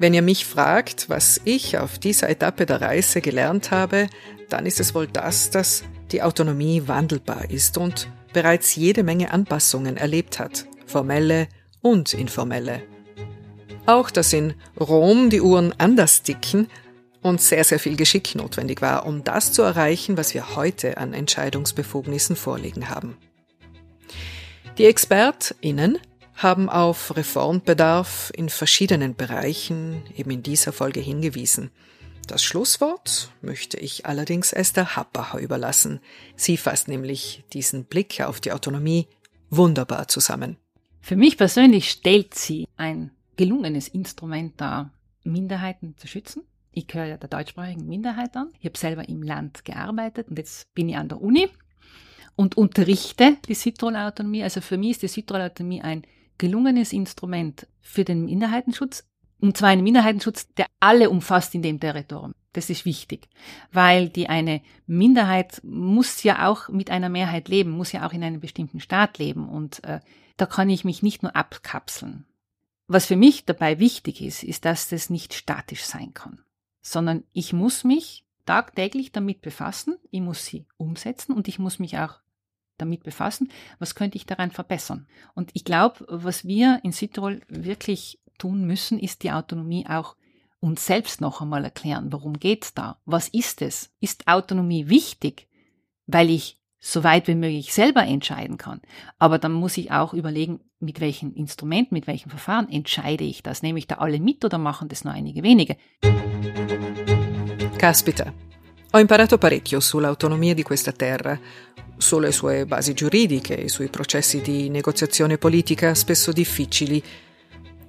[0.00, 4.08] wenn ihr mich fragt, was ich auf dieser Etappe der Reise gelernt habe,
[4.48, 9.96] dann ist es wohl das, dass die Autonomie wandelbar ist und bereits jede Menge Anpassungen
[9.96, 11.48] erlebt hat, formelle
[11.80, 12.82] und informelle.
[13.86, 16.68] Auch dass in Rom die Uhren anders ticken
[17.22, 21.14] und sehr, sehr viel Geschick notwendig war, um das zu erreichen, was wir heute an
[21.14, 23.16] Entscheidungsbefugnissen vorliegen haben.
[24.78, 25.98] Die ExpertInnen
[26.38, 31.70] haben auf Reformbedarf in verschiedenen Bereichen eben in dieser Folge hingewiesen–
[32.28, 36.00] das Schlusswort möchte ich allerdings Esther Happacher überlassen.
[36.36, 39.08] Sie fasst nämlich diesen Blick auf die Autonomie
[39.48, 40.58] wunderbar zusammen.
[41.00, 44.92] Für mich persönlich stellt sie ein gelungenes Instrument dar,
[45.24, 46.42] Minderheiten zu schützen.
[46.70, 48.50] Ich gehöre ja der deutschsprachigen Minderheit an.
[48.60, 51.48] Ich habe selber im Land gearbeitet und jetzt bin ich an der Uni
[52.36, 54.42] und unterrichte die Südtiroler Autonomie.
[54.42, 56.02] Also für mich ist die Südtiroler Autonomie ein
[56.38, 59.04] gelungenes Instrument für den Minderheitenschutz,
[59.40, 62.34] und zwar einen Minderheitenschutz, der alle umfasst in dem Territorium.
[62.52, 63.28] Das ist wichtig,
[63.70, 68.24] weil die eine Minderheit muss ja auch mit einer Mehrheit leben, muss ja auch in
[68.24, 70.00] einem bestimmten Staat leben und äh,
[70.36, 72.24] da kann ich mich nicht nur abkapseln.
[72.86, 76.40] Was für mich dabei wichtig ist, ist, dass das nicht statisch sein kann,
[76.80, 81.98] sondern ich muss mich tagtäglich damit befassen, ich muss sie umsetzen und ich muss mich
[81.98, 82.20] auch
[82.78, 85.06] damit befassen, was könnte ich daran verbessern.
[85.34, 90.16] Und ich glaube, was wir in Südtirol wirklich tun müssen, ist die Autonomie auch
[90.60, 92.12] uns selbst noch einmal erklären.
[92.12, 92.98] Worum geht's da?
[93.04, 93.90] Was ist es?
[94.00, 95.48] Ist Autonomie wichtig,
[96.06, 98.80] weil ich so weit wie möglich selber entscheiden kann?
[99.18, 103.62] Aber dann muss ich auch überlegen, mit welchen Instrumenten, mit welchem Verfahren entscheide ich das?
[103.62, 105.76] Nehme ich da alle mit oder machen das nur einige wenige?
[107.78, 108.32] Caspita,
[108.92, 111.38] ho imparato parecchio sull'autonomia di questa terra,
[111.98, 117.02] sulle sue basi giuridiche, sui processi di negoziazione politica spesso difficili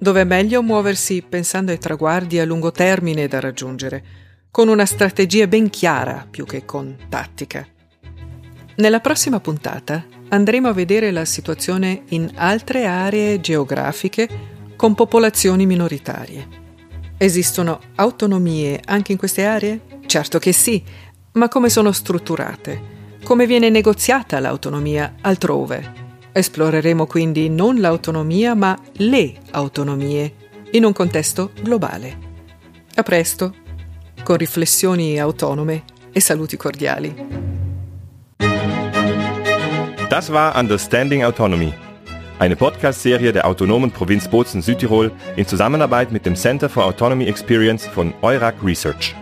[0.02, 4.02] dove è meglio muoversi pensando ai traguardi a lungo termine da raggiungere,
[4.50, 7.66] con una strategia ben chiara più che con tattica.
[8.76, 14.26] Nella prossima puntata andremo a vedere la situazione in altre aree geografiche
[14.74, 16.48] con popolazioni minoritarie.
[17.18, 19.80] Esistono autonomie anche in queste aree?
[20.06, 20.82] Certo che sì,
[21.32, 22.99] ma come sono strutturate?
[23.22, 26.08] Come viene negoziata l'autonomia altrove?
[26.32, 30.34] Esploreremo quindi non l'autonomia ma le autonomie
[30.72, 32.18] in un contesto globale.
[32.94, 33.54] A presto,
[34.22, 37.14] con riflessioni autonome e saluti cordiali.
[40.08, 41.72] Das war Understanding Autonomy,
[42.38, 47.86] eine Podcast-Serie der autonomen Provinz Bozen Südtirol in Zusammenarbeit mit dem Center for Autonomy Experience
[47.86, 49.14] von Eurac Research.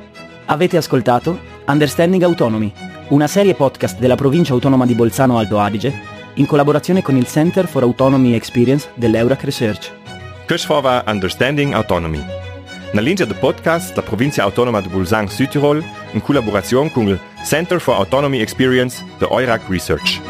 [0.46, 2.72] Avete ascoltato Understanding Autonomy,
[3.08, 7.66] una serie podcast della provincia autonoma di Bolzano Alto Adige in collaborazione con il Center
[7.66, 9.90] for Autonomy Experience dell'Eurac Research.
[10.46, 12.22] Kursvorwa Understanding Autonomy.
[12.92, 15.82] Na linea del podcast la provincia autonoma de Bolzano Südtirol
[16.12, 20.20] in collaborazione con il Center for Autonomy Experience de Eurac Research.